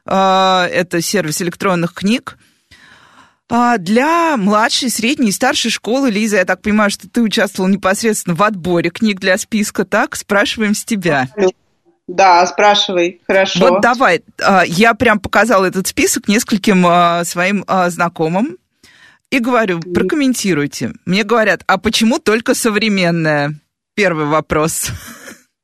[0.07, 2.39] Э, это сервис электронных книг.
[3.51, 8.35] А для младшей, средней и старшей школы, Лиза, я так понимаю, что ты участвовала непосредственно
[8.35, 10.15] в отборе книг для списка, так?
[10.15, 11.27] Спрашиваем с тебя.
[12.07, 13.59] Да, спрашивай, хорошо.
[13.59, 18.57] Вот давай, а, я прям показала этот список нескольким а, своим знакомым
[19.31, 20.93] и говорю, прокомментируйте.
[21.05, 23.53] Мне говорят, а почему только современная?
[23.95, 24.87] Первый вопрос.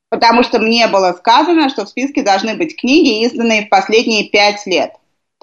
[0.10, 4.66] Потому что мне было сказано, что в списке должны быть книги, изданные в последние пять
[4.66, 4.92] лет.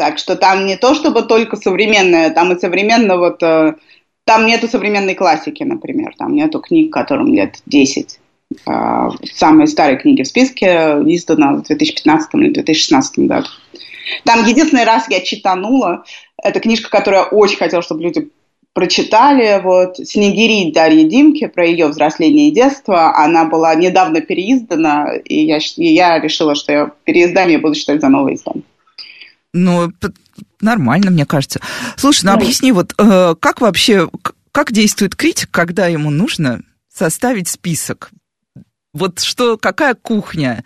[0.02, 3.40] Так что там не то, чтобы только современное, там и современно вот...
[3.40, 3.74] Э,
[4.24, 6.12] там нету современной классики, например.
[6.18, 8.18] Там нету книг, которым лет 10.
[8.66, 10.66] Э, самые старые книги в списке
[11.06, 13.46] изданы в 2015 или 2016 году.
[14.24, 16.02] Там единственный раз я читанула.
[16.42, 18.28] Это книжка, которую я очень хотела, чтобы люди
[18.72, 19.62] прочитали.
[19.62, 23.16] Вот «Снегири» Дарьи Димки про ее взросление и детство.
[23.16, 28.08] Она была недавно переиздана, и я, и я решила, что я переиздание буду читать за
[28.08, 28.64] новое издание.
[29.52, 29.92] Ну,
[30.60, 31.60] нормально, мне кажется.
[31.96, 34.08] Слушай, ну объясни, вот э, как вообще,
[34.50, 36.62] как действует критик, когда ему нужно
[36.92, 38.10] составить список?
[38.94, 40.64] Вот что, какая кухня?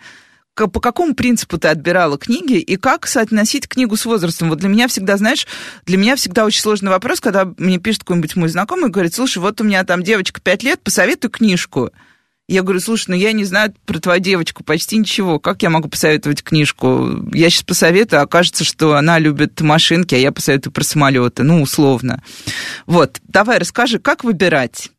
[0.55, 4.49] по какому принципу ты отбирала книги и как соотносить книгу с возрастом?
[4.49, 5.45] Вот для меня всегда, знаешь,
[5.85, 9.37] для меня всегда очень сложный вопрос, когда мне пишет какой-нибудь мой знакомый и говорит, слушай,
[9.37, 11.91] вот у меня там девочка 5 лет, посоветуй книжку.
[12.49, 15.37] Я говорю, слушай, ну я не знаю про твою девочку почти ничего.
[15.37, 17.09] Как я могу посоветовать книжку?
[17.33, 21.43] Я сейчас посоветую, окажется, что она любит машинки, а я посоветую про самолеты.
[21.43, 22.23] Ну, условно.
[22.85, 24.91] Вот, давай расскажи, как выбирать?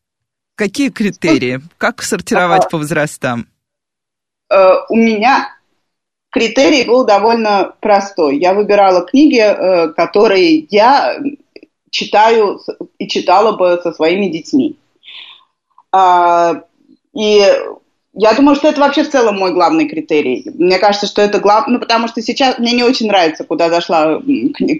[0.57, 1.63] Какие критерии?
[1.79, 3.47] Как сортировать по возрастам?
[4.51, 5.49] Э, у меня
[6.31, 8.39] критерий был довольно простой.
[8.39, 11.19] Я выбирала книги, э, которые я
[11.91, 12.61] читаю
[12.99, 14.77] и читала бы со своими детьми.
[17.15, 17.43] А, и
[18.21, 20.45] я думаю, что это вообще в целом мой главный критерий.
[20.55, 24.21] Мне кажется, что это главное, ну, потому что сейчас мне не очень нравится, куда зашла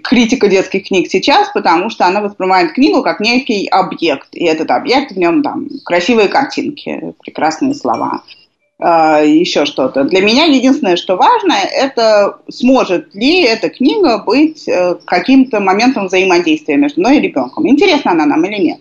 [0.03, 5.13] критика детских книг сейчас, потому что она воспринимает книгу как некий объект, и этот объект
[5.13, 8.23] в нем там красивые картинки, прекрасные слова,
[8.77, 10.03] э, еще что-то.
[10.03, 16.75] Для меня единственное, что важно, это сможет ли эта книга быть э, каким-то моментом взаимодействия
[16.75, 17.69] между мной и ребенком.
[17.69, 18.79] Интересна она нам или нет.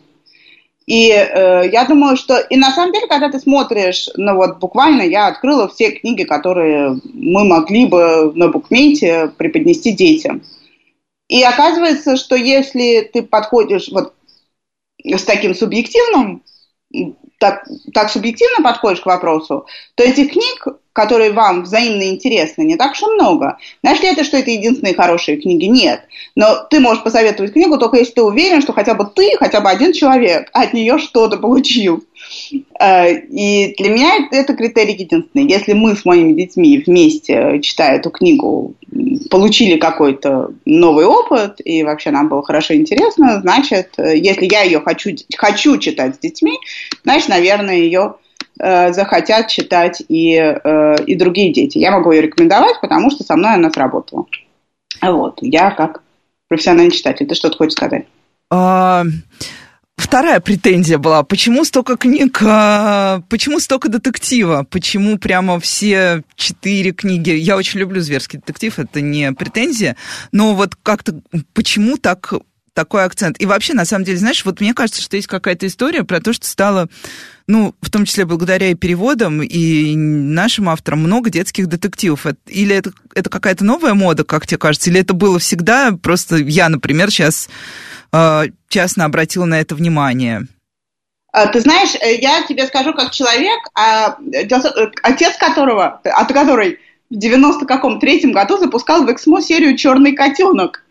[0.88, 5.02] И э, я думаю, что и на самом деле, когда ты смотришь, ну вот буквально
[5.02, 10.42] я открыла все книги, которые мы могли бы на букмете преподнести детям.
[11.28, 14.14] И оказывается, что если ты подходишь вот
[15.04, 16.42] с таким субъективным
[17.38, 22.92] так, так субъективно подходишь к вопросу, то этих книг, которые вам взаимно интересны, не так
[22.92, 23.58] уж и много.
[23.82, 25.66] Знаешь ли это, что это единственные хорошие книги?
[25.66, 26.02] Нет.
[26.34, 29.70] Но ты можешь посоветовать книгу только если ты уверен, что хотя бы ты, хотя бы
[29.70, 32.04] один человек от нее что-то получил.
[32.80, 35.48] Э, и для меня это критерий единственный.
[35.48, 38.74] Если мы с моими детьми вместе, читая эту книгу,
[39.30, 44.80] получили какой-то новый опыт, и вообще нам было хорошо интересно, значит, э, если я ее
[44.80, 46.58] хочу, хочу читать с детьми,
[47.04, 48.14] значит, наверное, ее
[48.58, 50.34] э, захотят читать и,
[51.06, 51.78] и другие дети.
[51.78, 54.26] Я могу ее рекомендовать, потому что со мной она сработала.
[55.02, 56.02] Вот, я как
[56.48, 57.26] профессиональный читатель.
[57.26, 58.06] Ты что-то хочешь сказать?
[60.08, 67.28] Вторая претензия была, почему столько книг, а, почему столько детектива, почему прямо все четыре книги.
[67.28, 69.96] Я очень люблю зверский детектив, это не претензия,
[70.32, 71.20] но вот как-то
[71.52, 72.32] почему так
[72.78, 73.40] такой акцент.
[73.40, 76.32] И вообще, на самом деле, знаешь, вот мне кажется, что есть какая-то история про то,
[76.32, 76.88] что стало,
[77.46, 82.26] ну, в том числе благодаря и переводам, и нашим авторам много детских детективов.
[82.46, 86.68] Или это, это какая-то новая мода, как тебе кажется, или это было всегда, просто я,
[86.68, 87.48] например, сейчас
[88.12, 90.46] Э, частно обратил на это внимание?
[91.32, 94.46] А, ты знаешь, э, я тебе скажу как человек, а, э,
[95.02, 96.78] отец которого, от которой
[97.10, 100.84] в 90 каком третьем году запускал в Эксмо серию «Черный котенок».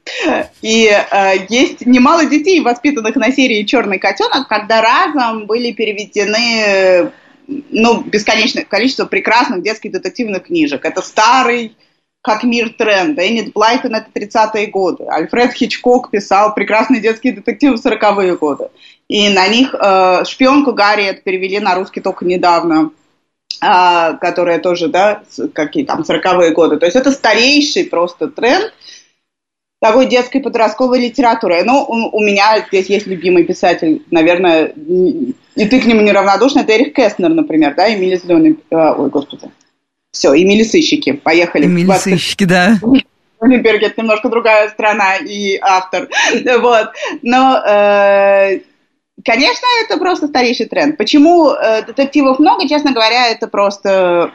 [0.61, 7.11] И э, есть немало детей, воспитанных на серии «Черный котенок», когда разом были переведены
[7.47, 10.85] ну, бесконечное количество прекрасных детских детективных книжек.
[10.85, 11.75] Это старый
[12.21, 13.17] как мир тренд.
[13.17, 15.05] Эннет Блайтон это 30-е годы.
[15.05, 18.69] Альфред Хичкок писал прекрасные детские детективы в 40-е годы.
[19.07, 22.91] И на них э, шпионку Гарриет перевели на русский только недавно,
[23.59, 26.77] которая тоже, да, какие там 40-е годы.
[26.77, 28.73] То есть это старейший просто тренд.
[29.79, 31.63] такой детской подростковой литературы.
[31.63, 34.73] Ну, у, у меня здесь есть любимый писатель, наверное,
[35.55, 39.49] и ты к нему неравнодушна, это Эрих Кестнер, например, да, Эмили Зеленый, ой, господи,
[40.11, 41.65] все, Эмили Сыщики, поехали.
[41.65, 42.77] Эмили Сыщики, да.
[43.41, 46.09] Линдберг это немножко другая страна и автор,
[46.59, 46.89] вот,
[47.21, 48.59] но э,
[49.25, 50.95] Конечно, это просто старейший тренд.
[50.95, 54.31] Почему э, детективов много, честно говоря, это просто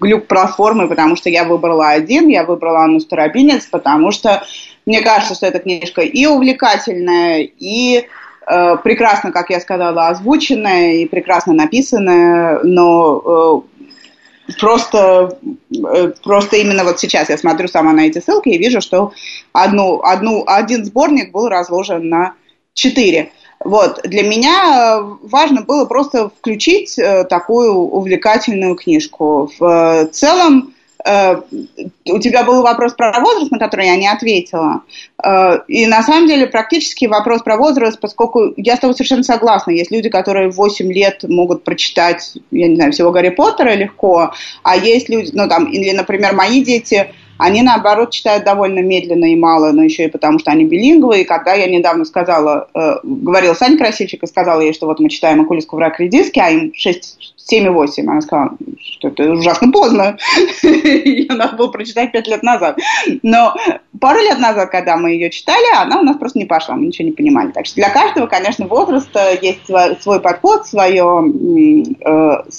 [0.00, 4.44] глюк платформы, потому что я выбрала один, я выбрала Анну Старобинец, потому что
[4.86, 8.06] мне кажется, что эта книжка и увлекательная, и
[8.46, 13.64] э, прекрасно, как я сказала, озвученная, и прекрасно написанная, но
[14.46, 15.36] э, просто,
[15.72, 19.12] э, просто именно вот сейчас я смотрю сама на эти ссылки и вижу, что
[19.52, 22.34] одну, одну, один сборник был разложен на
[22.72, 23.32] четыре.
[23.64, 24.00] Вот.
[24.04, 29.50] Для меня э, важно было просто включить э, такую увлекательную книжку.
[29.58, 30.72] В э, целом,
[31.08, 34.82] у тебя был вопрос про возраст, на который я не ответила.
[35.68, 39.70] И на самом деле практически вопрос про возраст, поскольку я с тобой совершенно согласна.
[39.70, 44.32] Есть люди, которые в 8 лет могут прочитать, я не знаю, всего Гарри Поттера легко,
[44.64, 49.36] а есть люди, ну там, или, например, мои дети– они, наоборот, читают довольно медленно и
[49.36, 51.20] мало, но еще и потому, что они билингвы.
[51.22, 55.08] И когда я недавно сказала, э, говорила Саня Красильчик и сказала ей, что вот мы
[55.08, 58.10] читаем «Акулиску в редиски», а им 6, 7 и 8.
[58.10, 60.16] Она сказала, что это ужасно поздно.
[60.62, 62.78] Ее надо было прочитать 5 лет назад.
[63.22, 63.54] Но
[64.00, 67.06] пару лет назад, когда мы ее читали, она у нас просто не пошла, мы ничего
[67.06, 67.52] не понимали.
[67.52, 69.66] Так что для каждого, конечно, возраста есть
[70.00, 71.32] свой подход, свое,
[72.04, 72.50] э,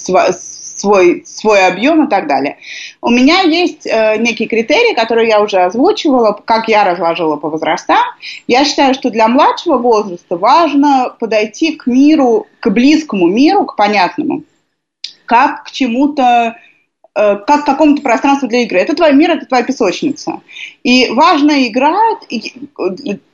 [0.78, 2.58] свой, свой объем и так далее.
[3.00, 7.98] У меня есть э, некий критерий, который я уже озвучивала, как я разложила по возрастам.
[8.46, 14.44] Я считаю, что для младшего возраста важно подойти к миру, к близкому миру, к понятному,
[15.26, 16.56] как к чему-то
[17.14, 18.78] э, как к какому-то пространству для игры.
[18.78, 20.40] Это твой мир, это твоя песочница.
[20.82, 22.24] И важно играть,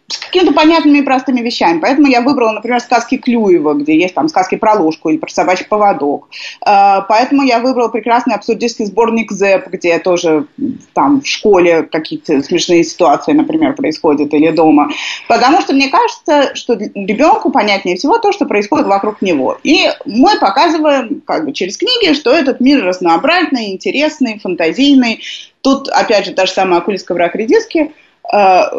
[0.06, 1.80] с какими-то понятными и простыми вещами.
[1.80, 5.64] Поэтому я выбрала, например, сказки Клюева, где есть там сказки про ложку или про собачий
[5.64, 6.28] поводок.
[6.60, 10.46] А, поэтому я выбрала прекрасный абсурдистский сборник ЗЭП, где тоже
[10.92, 14.90] там в школе какие-то смешные ситуации, например, происходят или дома.
[15.26, 19.58] Потому что мне кажется, что ребенку понятнее всего то, что происходит вокруг него.
[19.62, 25.22] И мы показываем как бы через книги, что этот мир разнообразный, интересный, фантазийный.
[25.62, 27.92] Тут, опять же, та же самая Акулиска в рак редиски
[28.30, 28.70] а,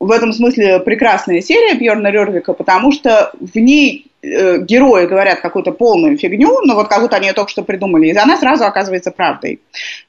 [0.00, 5.72] в этом смысле прекрасная серия Бьерна Рервика, потому что в ней э, герои говорят какую-то
[5.72, 9.10] полную фигню, но вот как будто они ее только что придумали, и она сразу оказывается
[9.10, 9.60] правдой.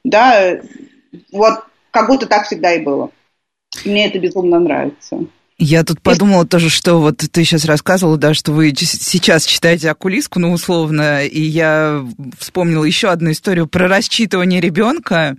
[0.03, 0.59] Да,
[1.31, 3.09] вот как будто так всегда и было.
[3.85, 5.19] Мне это безумно нравится.
[5.61, 10.39] Я тут подумала тоже, что вот ты сейчас рассказывала, да, что вы сейчас читаете окулиску,
[10.39, 12.01] ну, условно, и я
[12.37, 15.35] вспомнила еще одну историю про расчитывание ребенка.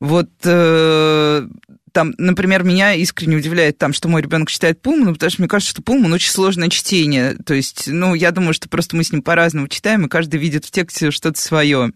[0.00, 1.46] Вот э,
[1.92, 5.70] там, например, меня искренне удивляет там, что мой ребенок читает Пулмана, потому что мне кажется,
[5.70, 7.36] что Пулман очень сложное чтение.
[7.44, 10.64] То есть, ну, я думаю, что просто мы с ним по-разному читаем, и каждый видит
[10.64, 11.92] в тексте что-то свое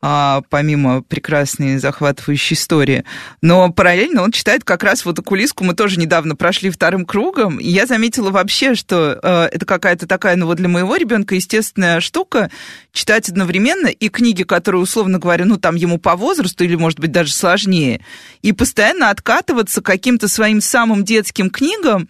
[0.00, 3.04] помимо прекрасной захватывающей истории.
[3.42, 5.64] Но параллельно он читает как раз вот окулиску.
[5.64, 10.36] Мы тоже недавно прошли вторым кругом, и я заметила вообще, что э, это какая-то такая,
[10.36, 12.50] ну вот для моего ребенка естественная штука
[12.92, 17.10] читать одновременно и книги, которые, условно говоря, ну там ему по возрасту или, может быть,
[17.10, 18.00] даже сложнее,
[18.42, 22.08] и постоянно откатываться каким-то своим самым детским книгам,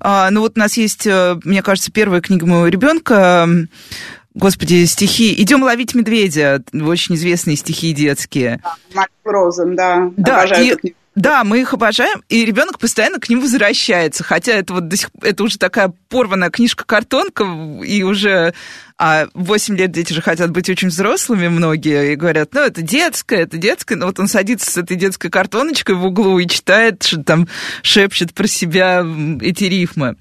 [0.00, 3.48] а, ну вот у нас есть, э, мне кажется, первая книга моего ребенка
[4.34, 5.34] Господи, стихи.
[5.42, 6.62] Идем ловить медведя.
[6.72, 8.60] Очень известные стихи детские.
[8.94, 10.10] Марк Розен, да.
[10.16, 10.76] Да, и,
[11.18, 14.24] да, мы их обожаем, и ребенок постоянно к ним возвращается.
[14.24, 17.44] Хотя это вот до сих это уже такая порванная книжка-картонка,
[17.84, 18.54] и уже
[19.00, 23.42] а 8 лет дети же хотят быть очень взрослыми многие, и говорят, ну, это детское,
[23.42, 23.94] это детское.
[23.94, 27.46] Но вот он садится с этой детской картоночкой в углу и читает, что там
[27.82, 29.06] шепчет про себя
[29.40, 30.16] эти рифмы.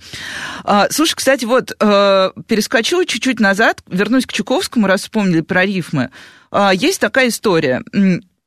[0.64, 6.12] А, слушай, кстати, вот, э, перескочу чуть-чуть назад, вернусь к Чуковскому, раз вспомнили про рифмы.
[6.52, 7.84] А, есть такая история.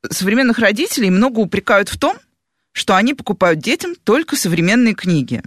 [0.08, 2.16] Современных родителей много упрекают в том,
[2.72, 5.42] что они покупают детям только современные книги.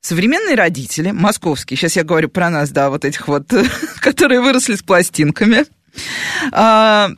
[0.00, 3.52] Современные родители, московские, сейчас я говорю про нас, да, вот этих вот,
[4.00, 5.66] которые выросли с пластинками,
[6.52, 7.10] а,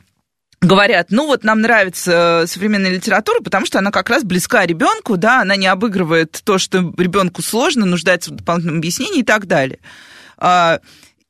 [0.59, 5.41] говорят, ну вот нам нравится современная литература, потому что она как раз близка ребенку, да,
[5.41, 9.79] она не обыгрывает то, что ребенку сложно, нуждается в дополнительном объяснении и так далее.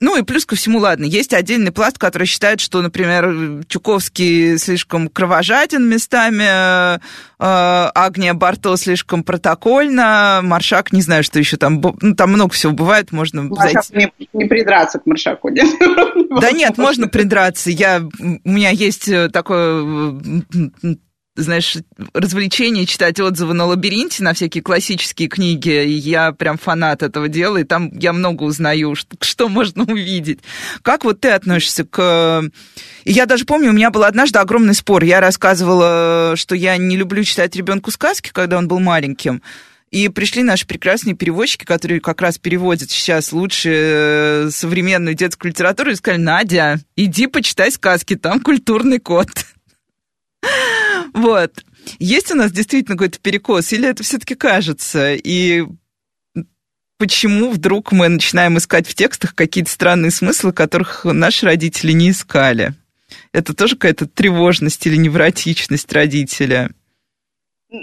[0.04, 5.08] Ну и плюс ко всему, ладно, есть отдельный пласт, который считает, что, например, Чуковский слишком
[5.08, 6.44] кровожаден местами,
[6.98, 7.00] э,
[7.39, 13.13] Агния Барто слишком протокольно, Маршак, не знаю, что еще там, ну, там много всего бывает,
[13.13, 13.44] можно...
[13.44, 15.70] Маршак, не, не придраться к Маршаку, нет?
[16.41, 17.70] Да нет, можно придраться.
[17.70, 20.20] Я, у меня есть такое
[21.36, 21.77] знаешь,
[22.13, 25.69] развлечение читать отзывы на лабиринте, на всякие классические книги.
[25.69, 30.39] Я прям фанат этого дела, и там я много узнаю, что, что можно увидеть.
[30.81, 32.43] Как вот ты относишься к...
[33.05, 35.03] Я даже помню, у меня был однажды огромный спор.
[35.03, 39.41] Я рассказывала, что я не люблю читать ребенку сказки, когда он был маленьким.
[39.89, 45.91] И пришли наши прекрасные переводчики, которые как раз переводят сейчас лучше э, современную детскую литературу,
[45.91, 49.27] и сказали, Надя, иди почитай сказки, там культурный код.
[51.14, 51.64] Вот.
[51.99, 55.14] Есть у нас действительно какой-то перекос, или это все-таки кажется?
[55.14, 55.66] И
[56.97, 62.74] почему вдруг мы начинаем искать в текстах какие-то странные смыслы, которых наши родители не искали?
[63.32, 66.72] Это тоже какая-то тревожность или невротичность родителя?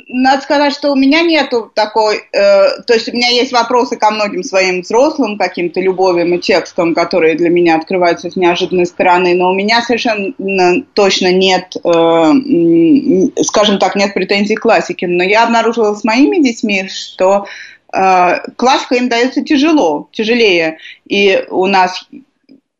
[0.06, 4.12] Надо сказать, что у меня нету такой, э, то есть у меня есть вопросы ко
[4.12, 9.50] многим своим взрослым каким-то любовям и текстам, которые для меня открываются с неожиданной стороны, но
[9.50, 10.32] у меня совершенно
[10.94, 15.08] точно нет, э, скажем так, нет претензий к классике.
[15.08, 17.46] Но я обнаружила с моими детьми, что
[17.92, 20.78] э, классика им дается тяжело, тяжелее.
[21.08, 22.06] И у нас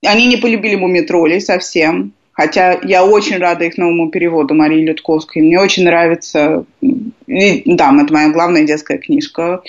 [0.07, 2.13] они не полюбили мумитролей совсем.
[2.33, 5.43] Хотя я очень рада их новому переводу Марии Людковской.
[5.43, 9.63] Мне очень нравится, и, да, это моя главная детская книжка.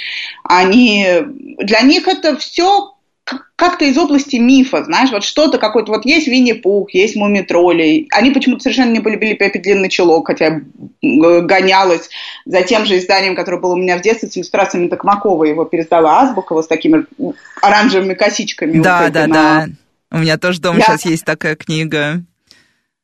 [0.43, 1.05] Они,
[1.57, 2.93] для них это все
[3.55, 8.07] как-то из области мифа, знаешь, вот что-то какое-то, вот есть Винни-Пух, есть Муми-тролли.
[8.11, 10.61] Они почему-то совершенно не полюбили Пеппи Длинный Чулок, хотя
[11.01, 12.09] гонялась
[12.45, 15.43] за тем же изданием, которое было у меня в детстве с иллюстрациями Токмакова.
[15.43, 17.05] Его пересдала Азбукова с такими
[17.61, 18.81] оранжевыми косичками.
[18.81, 19.35] Да, вот да, на...
[19.35, 19.67] да.
[20.13, 20.85] У меня тоже дома я...
[20.85, 22.23] сейчас есть такая книга.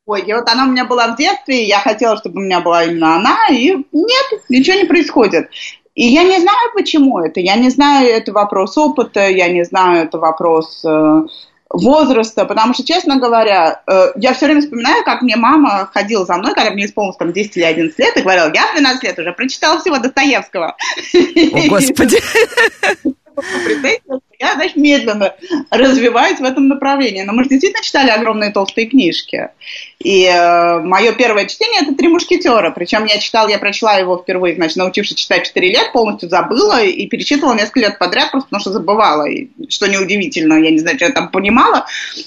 [0.08, 2.84] Ой, и вот она у меня была в детстве, я хотела, чтобы у меня была
[2.84, 5.50] именно она, и нет, ничего не происходит.
[5.94, 7.40] И я не знаю, почему это.
[7.40, 11.22] Я не знаю, это вопрос опыта, я не знаю, это вопрос э,
[11.68, 16.38] возраста, потому что, честно говоря, э, я все время вспоминаю, как мне мама ходила за
[16.38, 19.18] мной, когда мне исполнилось там 10 или 11 лет, и говорила, я в 12 лет
[19.18, 20.74] уже прочитала всего Достоевского.
[21.14, 22.18] О, Господи!
[24.38, 25.34] я, значит, медленно
[25.70, 27.22] развиваюсь в этом направлении.
[27.22, 29.50] Но мы же действительно читали огромные толстые книжки.
[29.98, 32.70] И э, мое первое чтение– это «Три мушкетера».
[32.70, 37.06] Причем я читала, я прочла его впервые, значит, научившись читать 4 лет, полностью забыла и
[37.06, 39.28] перечитывала несколько лет подряд, просто потому что забывала.
[39.28, 41.86] И, что неудивительно, я не знаю, что я там понимала.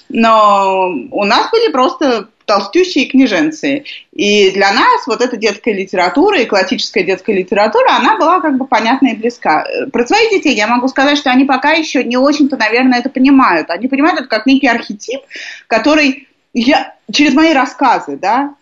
[0.10, 3.86] Но у нас были просто толстющие книженцы.
[4.12, 8.68] И для нас вот эта детская литература и классическая детская литература, она была как бы
[8.68, 9.66] понятна и близка.
[9.94, 13.70] Про своих детей я могу сказать, что они пока еще не очень-то, наверное, это понимают.
[13.70, 15.22] Они понимают это как некий архетип,
[15.68, 18.56] который я, через мои рассказы, да,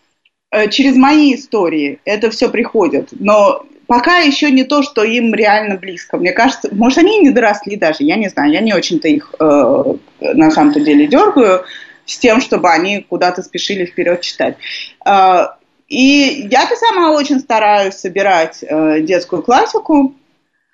[0.51, 3.07] э, через мои истории это все приходит.
[3.11, 6.17] Но пока еще не то, что им реально близко.
[6.17, 9.83] Мне кажется, может, они не доросли даже, я не знаю, я не очень-то их э,
[10.19, 11.63] на самом-то деле дергаю
[12.09, 14.57] с тем, чтобы они куда-то спешили вперед читать.
[15.05, 15.57] А,
[15.87, 20.15] и я-то сама очень стараюсь собирать э, детскую классику.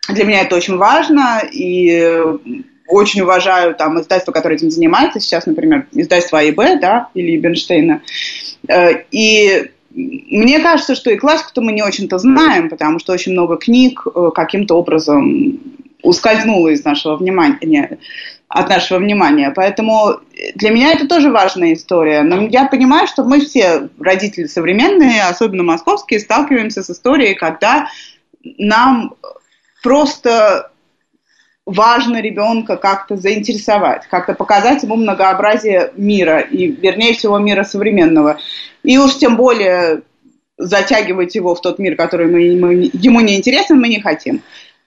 [0.09, 2.13] Для меня это очень важно, и
[2.87, 5.19] очень уважаю там издательство, которое этим занимается.
[5.19, 8.01] Сейчас, например, издательство АИБ, да, или Бенштейна.
[8.67, 13.57] Э, и мне кажется, что и классику-то мы не очень-то знаем, потому что очень много
[13.57, 15.59] книг э, каким-то образом
[16.01, 17.97] ускользнуло из нашего внимания
[18.47, 19.51] от нашего внимания.
[19.55, 20.19] Поэтому
[20.55, 22.21] для меня это тоже важная история.
[22.21, 27.87] Но я понимаю, что мы все, родители современные, особенно московские, сталкиваемся с историей, когда
[28.43, 29.15] нам
[29.81, 30.71] просто
[31.65, 38.37] важно ребенка как-то заинтересовать, как-то показать ему многообразие мира, и вернее всего мира современного.
[38.83, 40.03] И уж тем более
[40.57, 44.41] затягивать его в тот мир, который мы, мы, ему не интересен, мы не хотим.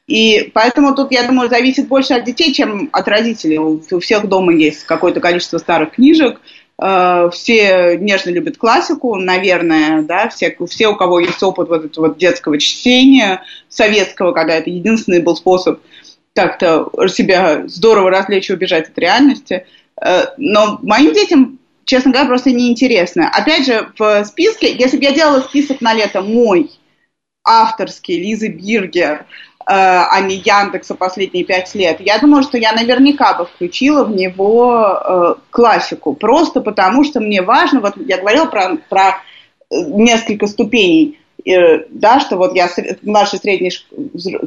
[0.08, 3.58] И поэтому тут, я думаю, зависит больше от детей, чем от родителей.
[3.58, 6.40] У всех дома есть какое-то количество старых книжек,
[6.80, 12.14] э, все нежно любят классику, наверное, да, все, все, у кого есть опыт вот этого
[12.14, 15.80] детского чтения, советского, когда это единственный был способ
[16.34, 19.66] как-то себя здорово развлечь и убежать от реальности.
[20.00, 23.28] Э, но моим детям, честно говоря, просто неинтересно.
[23.28, 26.70] Опять же, в списке, если бы я делала список на лето мой,
[27.44, 29.26] авторский, Лизы Биргер,
[29.70, 34.80] а не Яндекса последние пять лет, я думаю, что я наверняка бы включила в него
[34.80, 36.14] э, классику.
[36.14, 39.08] Просто потому, что мне важно, вот я говорила про, про
[39.70, 42.68] э, несколько ступеней, да, что вот я
[43.02, 43.70] младший, средний,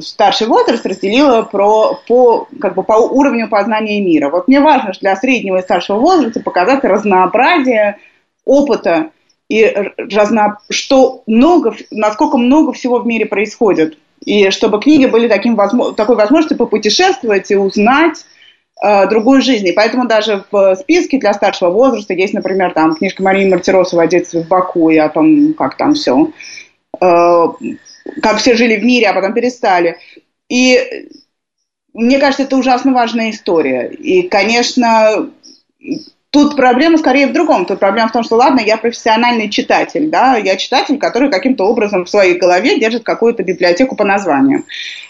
[0.00, 4.28] старший возраст разделила про, по, как бы по уровню познания мира.
[4.28, 7.98] Вот мне важно для среднего и старшего возраста показать разнообразие
[8.44, 9.10] опыта
[9.48, 15.56] и разно, что много, насколько много всего в мире происходит и чтобы книги были таким,
[15.56, 18.24] такой возможностью попутешествовать и узнать
[18.82, 19.66] э, другую жизнь.
[19.66, 24.08] И поэтому даже в списке для старшего возраста есть, например, там книжка Марии Мартиросовой о
[24.08, 26.32] детстве в Баку и о том, как там все
[28.20, 29.98] как все жили в мире, а потом перестали.
[30.48, 31.08] И
[31.92, 33.88] мне кажется, это ужасно важная история.
[33.88, 35.30] И, конечно,
[36.32, 37.66] Тут проблема скорее в другом.
[37.66, 42.06] Тут проблема в том, что, ладно, я профессиональный читатель, да, я читатель, который каким-то образом
[42.06, 44.64] в своей голове держит какую-то библиотеку по названию.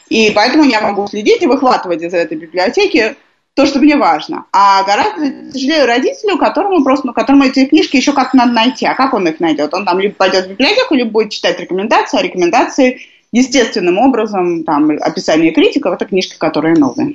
[0.08, 3.14] И поэтому я могу следить и выхватывать из этой библиотеки
[3.54, 4.46] то, что мне важно.
[4.52, 8.84] А гораздо тяжелее родителю, которому просто, ну, которому эти книжки еще как надо найти.
[8.86, 9.72] А как он их найдет?
[9.74, 14.90] Он там либо пойдет в библиотеку, либо будет читать рекомендации, а рекомендации естественным образом, там,
[15.00, 17.14] описание критиков, это книжки, которые новые.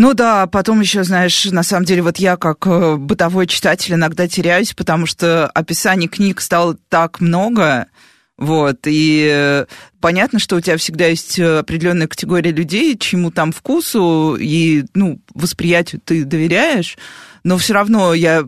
[0.00, 4.26] Ну да, потом еще, знаешь, на самом деле, вот я как э, бытовой читатель иногда
[4.26, 7.86] теряюсь, потому что описаний книг стало так много,
[8.38, 9.66] вот, и э,
[10.00, 16.00] понятно, что у тебя всегда есть определенная категория людей, чему там вкусу и, ну, восприятию
[16.02, 16.96] ты доверяешь,
[17.44, 18.38] но все равно я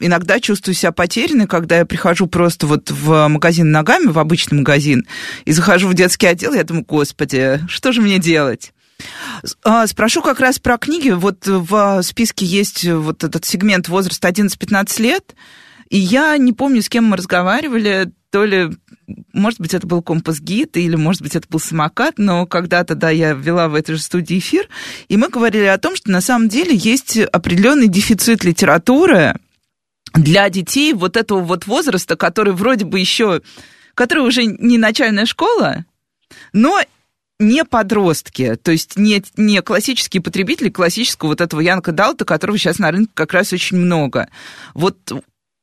[0.00, 5.06] иногда чувствую себя потерянной, когда я прихожу просто вот в магазин ногами, в обычный магазин,
[5.46, 8.74] и захожу в детский отдел, я думаю, господи, что же мне делать?
[9.64, 11.10] А, спрошу как раз про книги.
[11.10, 15.34] Вот в списке есть вот этот сегмент возраст 11-15 лет.
[15.88, 18.70] И я не помню, с кем мы разговаривали, то ли,
[19.32, 23.32] может быть, это был компас-гид, или, может быть, это был самокат, но когда-то, да, я
[23.32, 24.68] вела в этой же студии эфир,
[25.08, 29.34] и мы говорили о том, что на самом деле есть определенный дефицит литературы
[30.14, 33.42] для детей вот этого вот возраста, который вроде бы еще,
[33.94, 35.84] который уже не начальная школа,
[36.52, 36.80] но
[37.40, 42.78] не подростки, то есть не, не классические потребители классического вот этого Янка Далта, которого сейчас
[42.78, 44.28] на рынке как раз очень много.
[44.74, 44.96] Вот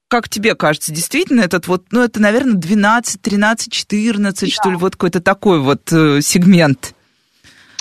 [0.10, 4.54] как тебе кажется, действительно этот вот, ну, это, наверное, 12, 13, 14, да.
[4.54, 6.94] что ли, вот какой-то такой вот э, сегмент?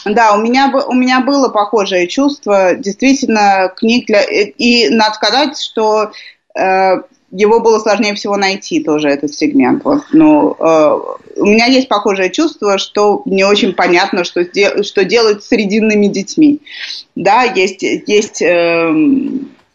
[0.05, 2.75] Да, у меня, у меня было похожее чувство.
[2.75, 4.23] Действительно, книг для...
[4.23, 6.13] И надо сказать, что
[6.57, 6.97] э,
[7.37, 9.85] его было сложнее всего найти тоже, этот сегмент.
[9.85, 11.01] Вот, ну, э,
[11.37, 14.45] у меня есть похожее чувство, что не очень понятно, что,
[14.83, 16.61] что делать с срединными детьми.
[17.15, 18.95] Да, есть, есть э,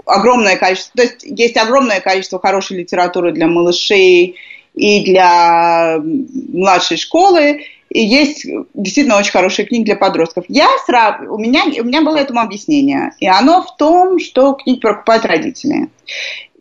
[0.05, 4.35] огромное количество, то есть есть огромное количество хорошей литературы для малышей
[4.73, 10.45] и для младшей школы, и есть действительно очень хорошие книги для подростков.
[10.47, 14.79] Я сразу, у меня, у меня было этому объяснение, и оно в том, что книги
[14.79, 15.89] покупают родители.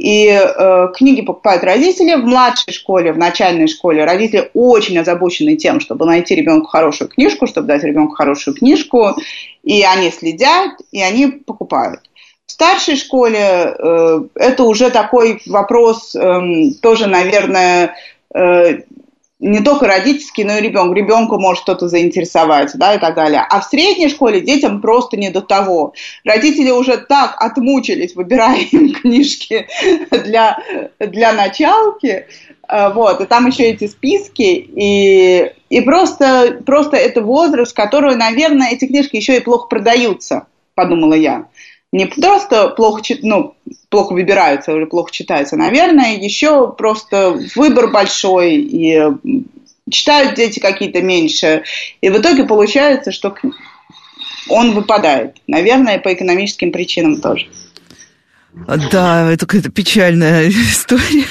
[0.01, 4.07] И э, книги покупают родители в младшей школе, в начальной школе.
[4.07, 9.17] Родители очень озабочены тем, чтобы найти ребенку хорошую книжку, чтобы дать ребенку хорошую книжку.
[9.63, 12.01] И они следят, и они покупают.
[12.47, 17.95] В старшей школе э, это уже такой вопрос, э, тоже, наверное,
[18.35, 18.79] э,
[19.41, 20.95] не только родительский, но и ребенок.
[20.97, 23.45] Ребенку может что-то заинтересовать, да, и так далее.
[23.49, 25.95] А в средней школе детям просто не до того.
[26.25, 29.67] Родители уже так отмучились, выбирая им книжки
[30.11, 30.59] для,
[30.99, 32.27] для началки,
[32.69, 38.73] э, вот, и там еще эти списки, и, и просто, просто это возраст, который, наверное,
[38.73, 41.47] эти книжки еще и плохо продаются, подумала я
[41.93, 43.55] не просто плохо, ну,
[43.89, 49.03] плохо выбираются или плохо читаются, наверное, еще просто выбор большой, и
[49.91, 51.65] читают дети какие-то меньше.
[52.01, 53.35] И в итоге получается, что
[54.49, 55.37] он выпадает.
[55.47, 57.49] Наверное, по экономическим причинам тоже.
[58.53, 61.27] Да, это какая-то печальная история.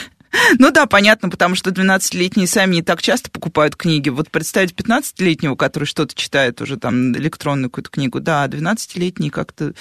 [0.59, 4.09] Ну да, понятно, потому что 12-летние сами не так часто покупают книги.
[4.09, 9.73] Вот представить 15-летнего, который что-то читает уже там электронную какую-то книгу, да, 12-летний как-то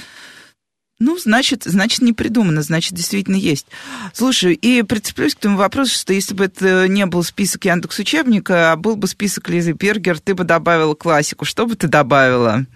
[1.01, 3.67] ну, значит, значит, не придумано, значит, действительно есть.
[4.13, 8.73] Слушай, и прицеплюсь к тому вопросу, что если бы это не был список Яндекс учебника,
[8.73, 11.45] а был бы список Лизы Бергер, ты бы добавила классику.
[11.45, 12.67] Что бы ты добавила?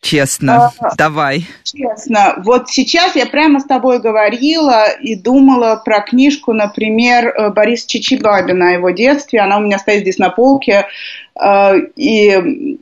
[0.00, 1.46] Честно, а, давай.
[1.64, 7.88] Честно, вот сейчас я прямо с тобой говорила и думала про книжку, например, э, Бориса
[7.88, 9.40] Чичибабина о его детстве.
[9.40, 10.86] Она у меня стоит здесь на полке.
[11.34, 12.78] Э, и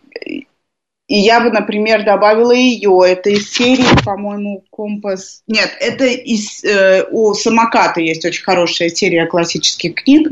[1.09, 3.01] и я бы, например, добавила ее.
[3.07, 5.43] Это из серии, по-моему, Компас.
[5.47, 10.31] Нет, это из э, у самоката есть очень хорошая серия классических книг.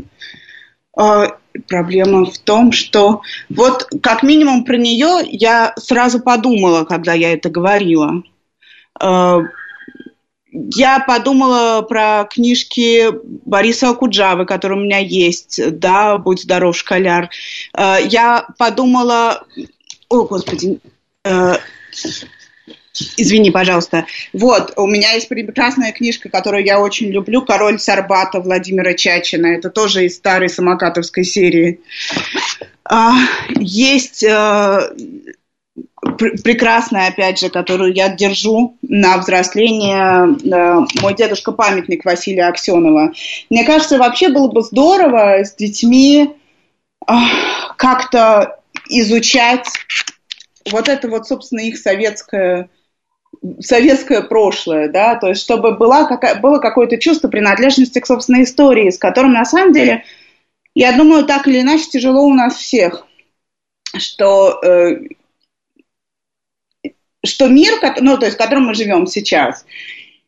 [0.98, 1.26] Э,
[1.68, 7.50] проблема в том, что вот как минимум про нее я сразу подумала, когда я это
[7.50, 8.24] говорила.
[9.00, 9.42] Э,
[10.50, 13.10] я подумала про книжки
[13.44, 17.30] Бориса Акуджавы, которые у меня есть, да, «Будь здоров, школяр».
[17.76, 19.44] Э, я подумала
[20.14, 20.78] о, Господи.
[21.24, 21.56] Э,
[23.16, 24.06] извини, пожалуйста.
[24.32, 29.46] Вот, у меня есть прекрасная книжка, которую я очень люблю, «Король Сарбата» Владимира Чачина.
[29.46, 31.80] Это тоже из старой самокатовской серии.
[32.84, 33.14] А,
[33.58, 34.94] есть э,
[36.44, 43.12] прекрасная, опять же, которую я держу на взросление, э, мой дедушка-памятник Василия Аксенова.
[43.50, 46.34] Мне кажется, вообще было бы здорово с детьми
[47.76, 49.66] как-то изучать
[50.70, 52.68] вот это вот, собственно, их советское
[53.60, 58.90] советское прошлое, да, то есть чтобы была какая, было какое-то чувство принадлежности к собственной истории,
[58.90, 60.04] с которым на самом деле,
[60.74, 63.06] я думаю, так или иначе тяжело у нас всех,
[63.96, 65.00] что, э,
[67.24, 69.66] что мир, ну, то есть в котором мы живем сейчас,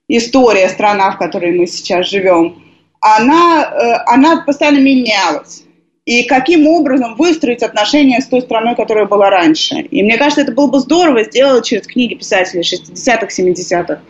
[0.09, 2.63] история, страна, в которой мы сейчас живем,
[3.01, 5.66] она, э, она постоянно менялась
[6.07, 9.81] и каким образом выстроить отношения с той страной, которая была раньше.
[9.81, 14.01] И мне кажется, это было бы здорово сделать через книги писателей 60-х, 70-х,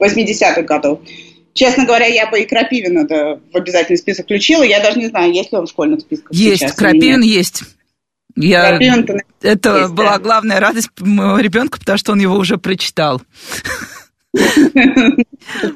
[0.00, 1.00] 80-х годов.
[1.52, 4.62] Честно говоря, я бы и Крапивина да, в обязательный список включила.
[4.62, 7.64] Я даже не знаю, есть ли он в школьных списках Есть, сейчас Крапивин есть.
[8.36, 8.78] Я...
[9.42, 10.18] Это есть, была да.
[10.20, 13.20] главная радость моего ребенка, потому что он его уже прочитал.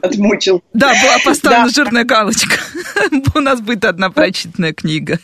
[0.02, 0.62] Отмучил.
[0.72, 2.60] Да, была поставлена жирная галочка.
[3.34, 5.18] У нас будет одна прочитанная книга.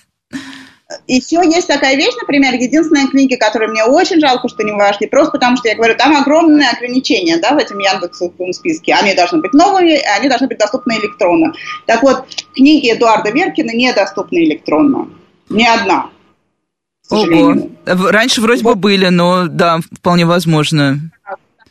[1.06, 5.32] Еще есть такая вещь, например, единственная книга, которую мне очень жалко, что не вошли, просто
[5.32, 8.94] потому что, я говорю, там огромные ограничения, да, в этом Яндексовском списке.
[8.94, 11.52] Они должны быть новыми, они должны быть доступны электронно.
[11.86, 12.24] Так вот,
[12.54, 15.08] книги Эдуарда Веркина недоступны электронно.
[15.48, 16.10] Ни одна.
[17.08, 17.68] Ого.
[17.86, 20.98] Раньше вроде бы были, но да, вполне возможно.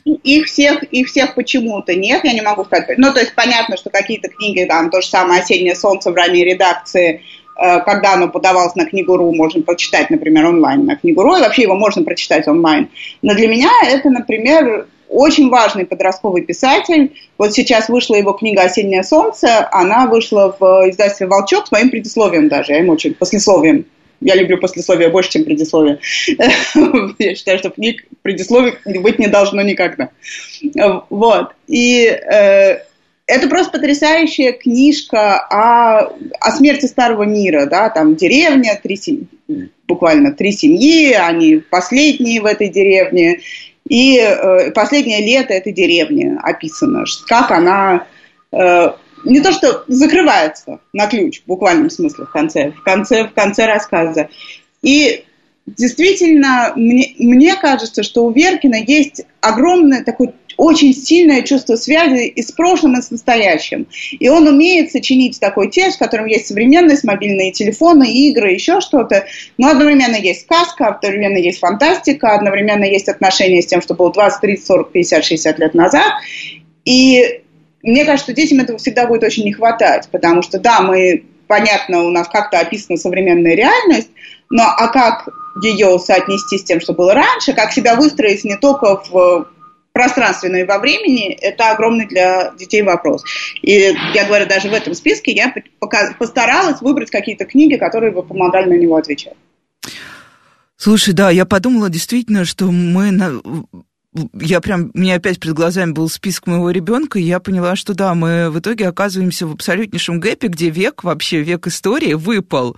[0.06, 2.98] Их всех, их всех почему-то нет, я не могу сказать.
[2.98, 6.46] Ну, то есть понятно, что какие-то книги, там, то же самое «Осеннее солнце» в ранней
[6.46, 7.22] редакции–
[7.60, 12.04] когда оно подавалось на книгу.ру, можно прочитать, например, онлайн на книгу.ру, и вообще его можно
[12.04, 12.90] прочитать онлайн.
[13.22, 17.14] Но для меня это, например, очень важный подростковый писатель.
[17.38, 19.68] Вот сейчас вышла его книга «Осеннее солнце».
[19.72, 22.74] Она вышла в издательстве «Волчок» с моим предисловием даже.
[22.74, 23.86] Я ему очень послесловием.
[24.22, 26.00] Я люблю послесловие больше, чем предисловие.
[27.20, 30.10] Я считаю, что книг предисловий быть не должно никогда.
[31.10, 31.54] Вот.
[31.68, 32.80] И э,
[33.30, 39.28] это просто потрясающая книжка о, о смерти старого мира, да, там деревня, три семьи,
[39.88, 43.42] буквально три семьи, они последние в этой деревне,
[43.88, 48.08] и э, последнее лето этой деревни описано, как она
[48.52, 48.92] э,
[49.26, 53.68] не то что закрывается на ключ, в буквальном смысле в конце, в конце, в конце
[53.68, 54.30] рассказа.
[54.82, 55.24] И
[55.78, 62.42] действительно, мне, мне кажется, что у Веркина есть огромное такое очень сильное чувство связи и
[62.42, 63.88] с прошлым, и с настоящим.
[64.12, 69.26] И он умеет сочинить такой текст, в котором есть современность, мобильные телефоны, игры, еще что-то,
[69.58, 74.42] но одновременно есть сказка, одновременно есть фантастика, одновременно есть отношения с тем, что было 20,
[74.42, 76.12] 30, 40, 50, 60 лет назад.
[76.84, 77.42] И
[77.82, 82.04] мне кажется, что детям этого всегда будет очень не хватать, потому что, да, мы, понятно,
[82.04, 84.10] у нас как-то описана современная реальность,
[84.52, 85.28] но а как
[85.64, 89.50] ее соотнести с тем, что было раньше, как себя выстроить не только в
[89.92, 93.26] пространстве, но и во времени, это огромный для детей вопрос.
[93.64, 95.54] И я говорю, даже в этом списке я
[96.20, 99.34] постаралась выбрать какие-то книги, которые бы помогали на него отвечать.
[100.78, 103.42] Слушай, да, я подумала действительно, что мы на...
[104.34, 108.16] Я прям, меня опять перед глазами был список моего ребенка, и я поняла, что да,
[108.16, 112.76] мы в итоге оказываемся в абсолютнейшем гэпе, где век, вообще век истории выпал.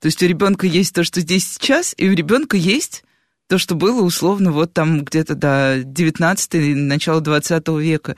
[0.00, 3.02] То есть у ребенка есть то, что здесь сейчас, и у ребенка есть
[3.48, 8.16] то, что было условно вот там где-то до 19 начала 20 века.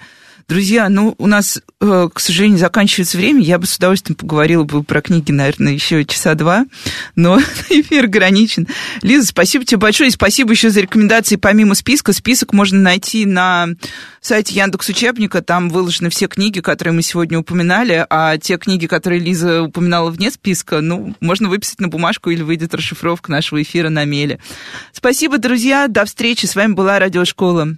[0.50, 3.40] Друзья, ну, у нас, э, к сожалению, заканчивается время.
[3.40, 6.66] Я бы с удовольствием поговорила бы про книги, наверное, еще часа два,
[7.14, 7.38] но
[7.70, 8.66] эфир ограничен.
[9.00, 12.12] Лиза, спасибо тебе большое, и спасибо еще за рекомендации помимо списка.
[12.12, 13.68] Список можно найти на
[14.20, 19.20] сайте Яндекс Учебника, там выложены все книги, которые мы сегодня упоминали, а те книги, которые
[19.20, 24.04] Лиза упоминала вне списка, ну, можно выписать на бумажку или выйдет расшифровка нашего эфира на
[24.04, 24.40] меле.
[24.92, 26.46] Спасибо, друзья, до встречи.
[26.46, 27.76] С вами была Радиошкола.